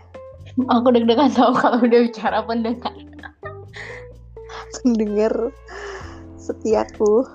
Aku 0.57 0.89
deg-degan 0.95 1.35
tau 1.35 1.53
kalau 1.53 1.83
udah 1.83 2.01
bicara 2.07 2.41
pendengar. 2.47 2.95
pendengar 4.81 5.35
setiaku. 6.39 7.27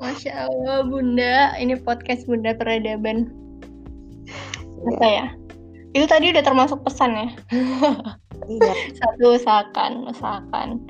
Masya 0.00 0.50
Allah 0.50 0.82
Bunda, 0.88 1.54
ini 1.60 1.78
podcast 1.78 2.26
Bunda 2.26 2.56
Peradaban. 2.56 3.30
Apa 4.82 5.06
ya? 5.06 5.26
Itu 5.92 6.08
tadi 6.08 6.32
udah 6.32 6.44
termasuk 6.44 6.80
pesan 6.84 7.12
ya? 7.12 7.28
Iya. 8.48 8.72
Satu 9.00 9.36
usahakan, 9.36 10.08
usahakan 10.08 10.80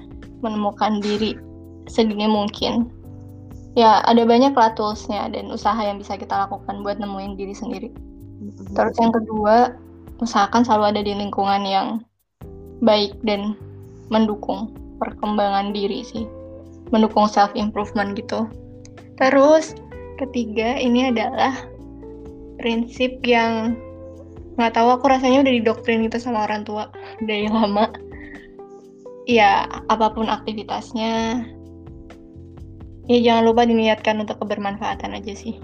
menemukan 0.43 1.03
diri 1.03 1.35
sedini 1.91 2.31
mungkin. 2.31 2.91
Ya 3.73 4.05
ada 4.05 4.23
banyak 4.23 4.53
lah 4.53 4.77
toolsnya 4.77 5.33
dan 5.33 5.49
usaha 5.49 5.79
yang 5.81 5.99
bisa 5.99 6.15
kita 6.15 6.47
lakukan 6.47 6.85
buat 6.85 7.01
nemuin 7.01 7.41
diri 7.41 7.55
sendiri. 7.57 7.89
Terus 8.77 8.95
yang 9.01 9.15
kedua, 9.17 9.75
usahakan 10.21 10.63
selalu 10.63 10.85
ada 10.93 11.01
di 11.03 11.13
lingkungan 11.17 11.63
yang 11.65 11.89
baik 12.85 13.17
dan 13.25 13.57
mendukung 14.13 14.77
perkembangan 15.01 15.73
diri 15.73 16.05
sih. 16.05 16.29
Mendukung 16.93 17.25
self 17.27 17.51
improvement 17.57 18.13
gitu. 18.13 18.45
Terus 19.17 19.73
ketiga 20.21 20.77
ini 20.77 21.09
adalah 21.09 21.57
prinsip 22.61 23.25
yang 23.25 23.75
nggak 24.57 24.73
tahu 24.77 24.89
aku 24.93 25.09
rasanya 25.09 25.41
udah 25.45 25.55
didoktrin 25.55 26.05
itu 26.05 26.21
sama 26.21 26.45
orang 26.45 26.65
tua 26.67 26.93
dari 27.25 27.49
lama. 27.49 27.89
Ya 29.25 29.71
apa 29.87 30.11
pun 30.11 30.27
aktivitasnya, 30.27 31.47
ya 33.07 33.19
jangan 33.23 33.45
lupa 33.47 33.63
diniatkan 33.63 34.19
untuk 34.19 34.43
kebermanfaatan 34.43 35.15
aja 35.15 35.33
sih. 35.33 35.57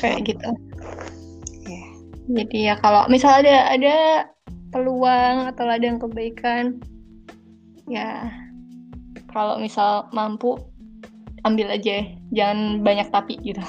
Kayak 0.00 0.32
gitu. 0.34 0.50
Yeah. 1.68 1.88
Jadi 2.32 2.58
ya 2.72 2.74
kalau 2.80 3.04
misal 3.12 3.44
ada 3.44 3.72
ada 3.72 3.96
peluang 4.72 5.52
atau 5.52 5.68
ada 5.68 5.84
yang 5.84 6.00
kebaikan, 6.00 6.80
ya 7.88 8.32
kalau 9.32 9.60
misal 9.60 10.08
mampu 10.16 10.56
ambil 11.46 11.70
aja 11.70 12.04
jangan 12.34 12.82
banyak 12.82 13.08
tapi 13.14 13.38
gitu 13.44 13.62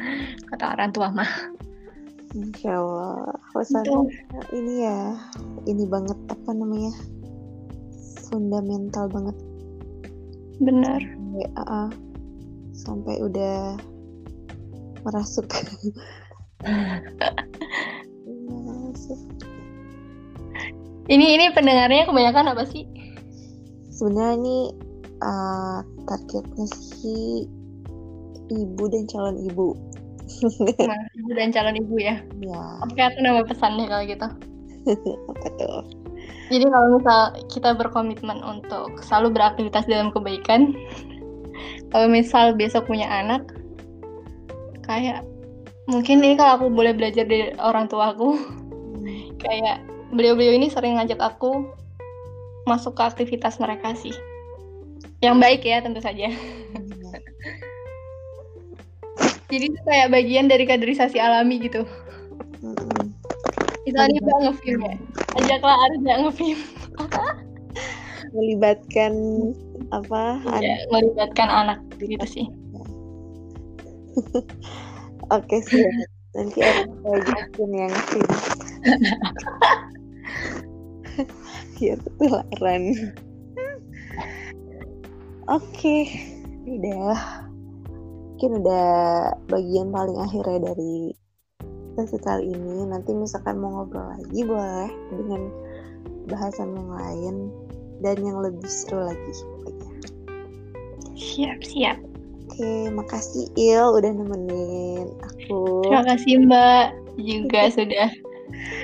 kata 0.52 0.76
orang 0.78 0.90
tua 0.94 1.10
mah 1.10 1.55
Insya 2.36 2.76
Allah 2.76 3.32
pesannya 3.56 4.12
ini 4.52 4.84
ya 4.84 5.16
ini 5.64 5.88
banget 5.88 6.20
apa 6.28 6.50
namanya 6.52 6.92
fundamental 8.28 9.08
banget. 9.08 9.36
Benar. 10.60 11.00
Ya, 11.36 11.48
uh, 11.64 11.88
sampai 12.76 13.24
udah 13.24 13.80
merasuk. 15.04 15.48
Ini 21.06 21.38
ini 21.38 21.54
pendengarnya 21.54 22.02
kebanyakan 22.10 22.50
apa 22.50 22.66
sih? 22.66 22.82
Sebenarnya 23.94 24.42
ini 24.42 24.58
uh, 25.22 25.78
targetnya 26.02 26.66
sih 26.74 27.46
ibu 28.50 28.84
dan 28.90 29.06
calon 29.06 29.38
ibu. 29.38 29.78
Nah, 30.90 31.02
ibu 31.14 31.30
dan 31.38 31.54
calon 31.54 31.78
ibu 31.78 31.96
ya. 32.02 32.18
Ya. 32.42 32.62
Oke, 32.82 32.98
aku 32.98 33.18
nama 33.22 33.46
pesannya 33.46 33.86
kalau 33.86 34.04
gitu. 34.04 34.28
Apa 35.30 35.48
tuh? 35.58 35.82
Jadi 36.50 36.66
kalau 36.70 36.88
misal 36.98 37.20
kita 37.50 37.74
berkomitmen 37.74 38.38
untuk 38.42 38.98
selalu 39.02 39.34
beraktivitas 39.34 39.86
dalam 39.86 40.10
kebaikan, 40.10 40.74
kalau 41.94 42.06
misal 42.10 42.54
besok 42.54 42.90
punya 42.90 43.06
anak, 43.06 43.46
kayak 44.86 45.22
mungkin 45.86 46.22
ini 46.22 46.34
kalau 46.34 46.62
aku 46.62 46.66
boleh 46.70 46.94
belajar 46.94 47.26
dari 47.26 47.54
orang 47.62 47.86
tua 47.86 48.14
aku, 48.14 48.34
hmm. 48.34 49.38
kayak 49.42 49.82
beliau-beliau 50.14 50.54
ini 50.54 50.70
sering 50.70 50.98
ngajak 50.98 51.18
aku 51.18 51.66
masuk 52.66 52.98
ke 52.98 53.02
aktivitas 53.06 53.62
mereka 53.62 53.94
sih 53.94 54.14
yang 55.24 55.40
baik 55.40 55.64
ya 55.64 55.80
tentu 55.80 56.00
saja. 56.00 56.28
Jadi 59.46 59.64
itu 59.70 59.80
kayak 59.86 60.10
bagian 60.10 60.46
dari 60.50 60.66
kaderisasi 60.66 61.22
alami 61.22 61.62
gitu. 61.62 61.86
Hmm. 62.62 63.14
Misalnya 63.86 64.18
Mbak 64.18 64.38
ngefilm 64.50 64.80
ya, 64.82 64.94
ajaklah 65.38 65.76
Arja 65.86 66.12
ngefilm. 66.26 66.60
melibatkan 68.34 69.12
apa? 69.94 70.42
Ya, 70.58 70.76
melibatkan 70.90 71.46
anak 71.46 71.78
gitu 72.02 72.26
sih. 72.26 72.46
Oke 75.36 75.62
sih, 75.62 75.86
nanti 76.34 76.58
ada 76.62 76.90
ajakin 76.90 77.70
yang 77.70 77.94
film. 78.10 78.38
Biar 81.76 81.98
ketularan. 82.04 82.82
Oke, 85.46 86.10
udah. 86.66 87.45
Mungkin 88.36 88.60
udah 88.60 89.32
bagian 89.48 89.88
paling 89.88 90.20
akhir 90.20 90.44
ya 90.44 90.60
dari 90.60 91.16
sesi 91.96 92.20
kali 92.20 92.52
ini. 92.52 92.84
Nanti 92.84 93.16
misalkan 93.16 93.56
mau 93.56 93.80
ngobrol 93.80 94.12
lagi 94.12 94.44
boleh 94.44 94.92
dengan 95.16 95.48
bahasan 96.28 96.76
yang 96.76 96.90
lain 96.92 97.34
dan 98.04 98.20
yang 98.20 98.36
lebih 98.44 98.68
seru 98.68 99.08
lagi 99.08 99.32
pokoknya. 99.40 99.88
Siap, 101.16 101.64
siap. 101.64 101.96
Oke, 102.44 102.92
makasih 102.92 103.48
Il 103.56 103.88
udah 103.88 104.12
nemenin 104.12 105.16
aku. 105.24 105.88
Terima 105.88 106.04
kasih 106.04 106.44
Mbak 106.44 106.84
juga 107.16 107.62
sudah 107.80 108.08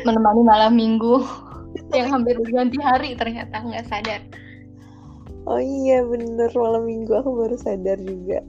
menemani 0.08 0.42
malam 0.48 0.72
minggu 0.80 1.20
yang 1.92 2.08
hampir 2.08 2.40
berganti 2.40 2.80
hari 2.80 3.12
ternyata 3.20 3.60
nggak 3.60 3.84
sadar. 3.84 4.24
Oh 5.44 5.60
iya 5.60 6.00
bener 6.08 6.48
malam 6.56 6.88
minggu 6.88 7.12
aku 7.12 7.36
baru 7.36 7.56
sadar 7.60 8.00
juga. 8.00 8.40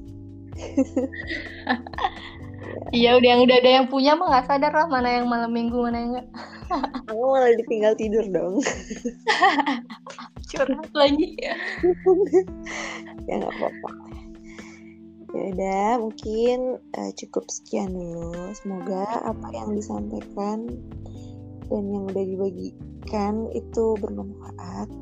Iya 2.94 3.10
udah 3.18 3.30
yang 3.30 3.42
udah 3.46 3.58
ada 3.58 3.72
yang 3.82 3.88
punya 3.90 4.14
mah 4.14 4.30
nggak 4.30 4.46
sadar 4.48 4.74
lah 4.74 4.88
mana 4.88 5.22
yang 5.22 5.26
malam 5.30 5.52
minggu 5.52 5.78
mana 5.78 5.98
yang 5.98 6.10
enggak. 6.16 6.28
aku 6.74 7.24
malah 7.34 7.54
ditinggal 7.58 7.94
tidur 7.98 8.26
dong. 8.30 8.56
Curhat 10.54 10.92
lagi 10.94 11.38
ya. 11.42 11.56
ya 13.26 13.34
nggak 13.42 13.54
apa-apa. 13.54 13.90
Ya 15.34 15.44
udah 15.50 15.90
mungkin 15.98 16.78
uh, 16.94 17.12
cukup 17.18 17.50
sekian 17.50 17.90
dulu. 17.98 18.54
Semoga 18.54 19.26
apa 19.26 19.48
yang 19.50 19.74
disampaikan 19.74 20.70
dan 21.74 21.84
yang 21.90 22.06
udah 22.06 22.22
dibagikan 22.22 23.50
itu 23.58 23.98
bermanfaat 23.98 24.94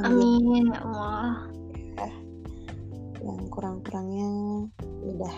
Amin 0.00 0.72
ya 0.72 0.80
Allah. 0.80 1.59
Ya, 3.20 3.36
yang 3.36 3.52
kurang-kurangnya 3.52 4.28
udah. 5.04 5.36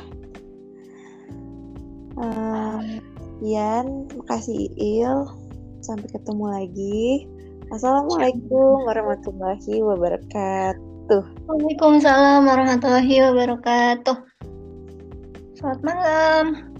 Ian, 3.43 4.07
makasih 4.15 4.71
Il. 4.79 5.27
Sampai 5.83 6.07
ketemu 6.15 6.45
lagi. 6.47 7.27
Assalamualaikum 7.75 8.87
warahmatullahi 8.87 9.83
wabarakatuh. 9.83 11.23
Waalaikumsalam 11.51 12.47
warahmatullahi 12.47 13.19
wabarakatuh. 13.19 14.17
Selamat 15.59 15.81
malam. 15.83 16.72